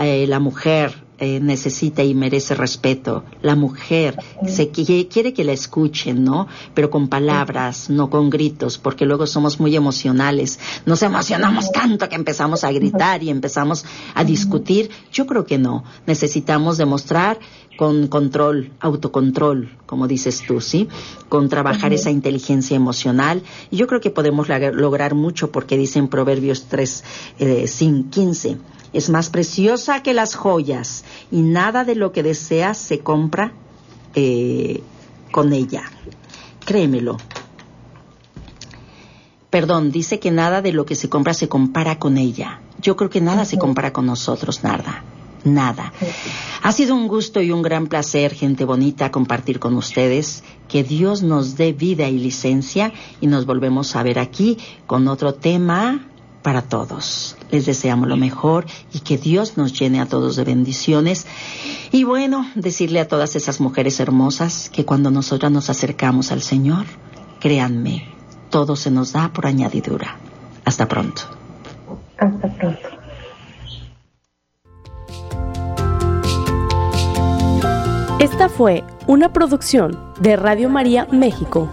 eh, 0.00 0.28
la 0.28 0.38
mujer 0.38 1.03
eh, 1.18 1.38
necesita 1.40 2.02
y 2.02 2.12
merece 2.12 2.56
respeto. 2.56 3.22
La 3.40 3.54
mujer 3.54 4.16
se 4.48 4.70
quiere 4.70 5.32
que 5.32 5.44
la 5.44 5.52
escuchen, 5.52 6.24
¿no? 6.24 6.48
Pero 6.74 6.90
con 6.90 7.06
palabras, 7.06 7.88
no 7.88 8.10
con 8.10 8.30
gritos, 8.30 8.78
porque 8.78 9.06
luego 9.06 9.26
somos 9.28 9.60
muy 9.60 9.76
emocionales. 9.76 10.58
Nos 10.86 11.02
emocionamos 11.02 11.70
tanto 11.70 12.08
que 12.08 12.16
empezamos 12.16 12.64
a 12.64 12.72
gritar 12.72 13.22
y 13.22 13.30
empezamos 13.30 13.84
a 14.14 14.24
discutir. 14.24 14.90
Yo 15.12 15.26
creo 15.26 15.46
que 15.46 15.56
no. 15.56 15.84
Necesitamos 16.06 16.78
demostrar 16.78 17.38
con 17.76 18.08
control, 18.08 18.72
autocontrol, 18.80 19.70
como 19.86 20.08
dices 20.08 20.42
tú, 20.46 20.60
¿sí? 20.60 20.88
Con 21.28 21.48
trabajar 21.48 21.92
esa 21.92 22.10
inteligencia 22.10 22.76
emocional. 22.76 23.42
Y 23.70 23.76
yo 23.76 23.86
creo 23.86 24.00
que 24.00 24.10
podemos 24.10 24.48
lograr 24.48 25.14
mucho 25.14 25.52
porque 25.52 25.76
dicen 25.76 26.08
Proverbios 26.08 26.64
3, 26.68 27.04
eh, 27.38 27.66
15 28.10 28.58
es 28.94 29.10
más 29.10 29.28
preciosa 29.28 30.02
que 30.02 30.14
las 30.14 30.36
joyas 30.36 31.04
y 31.30 31.42
nada 31.42 31.84
de 31.84 31.96
lo 31.96 32.12
que 32.12 32.22
deseas 32.22 32.78
se 32.78 33.00
compra 33.00 33.52
eh, 34.14 34.82
con 35.32 35.52
ella. 35.52 35.82
Créemelo. 36.64 37.16
Perdón, 39.50 39.90
dice 39.90 40.20
que 40.20 40.30
nada 40.30 40.62
de 40.62 40.72
lo 40.72 40.86
que 40.86 40.94
se 40.94 41.08
compra 41.08 41.34
se 41.34 41.48
compara 41.48 41.98
con 41.98 42.16
ella. 42.16 42.60
Yo 42.80 42.96
creo 42.96 43.10
que 43.10 43.20
nada 43.20 43.44
se 43.44 43.58
compara 43.58 43.92
con 43.92 44.06
nosotros, 44.06 44.62
nada. 44.62 45.04
Nada. 45.44 45.92
Ha 46.62 46.72
sido 46.72 46.94
un 46.94 47.06
gusto 47.06 47.42
y 47.42 47.50
un 47.50 47.62
gran 47.62 47.88
placer, 47.88 48.32
gente 48.32 48.64
bonita, 48.64 49.10
compartir 49.10 49.58
con 49.58 49.76
ustedes. 49.76 50.42
Que 50.68 50.82
Dios 50.82 51.22
nos 51.22 51.56
dé 51.56 51.72
vida 51.72 52.08
y 52.08 52.18
licencia 52.18 52.92
y 53.20 53.26
nos 53.26 53.44
volvemos 53.44 53.94
a 53.96 54.02
ver 54.02 54.18
aquí 54.18 54.56
con 54.86 55.06
otro 55.08 55.34
tema 55.34 56.08
para 56.44 56.60
todos. 56.60 57.36
Les 57.50 57.64
deseamos 57.64 58.06
lo 58.06 58.18
mejor 58.18 58.66
y 58.92 59.00
que 59.00 59.16
Dios 59.16 59.56
nos 59.56 59.72
llene 59.72 60.00
a 60.02 60.06
todos 60.06 60.36
de 60.36 60.44
bendiciones. 60.44 61.26
Y 61.90 62.04
bueno, 62.04 62.46
decirle 62.54 63.00
a 63.00 63.08
todas 63.08 63.34
esas 63.34 63.60
mujeres 63.60 63.98
hermosas 63.98 64.68
que 64.70 64.84
cuando 64.84 65.10
nosotras 65.10 65.50
nos 65.50 65.70
acercamos 65.70 66.30
al 66.32 66.42
Señor, 66.42 66.84
créanme, 67.40 68.06
todo 68.50 68.76
se 68.76 68.90
nos 68.90 69.12
da 69.12 69.32
por 69.32 69.46
añadidura. 69.46 70.18
Hasta 70.66 70.86
pronto. 70.86 71.22
Hasta 72.18 72.54
pronto. 72.54 72.88
Esta 78.20 78.48
fue 78.50 78.84
una 79.06 79.32
producción 79.32 79.98
de 80.20 80.36
Radio 80.36 80.68
María 80.68 81.06
México. 81.10 81.70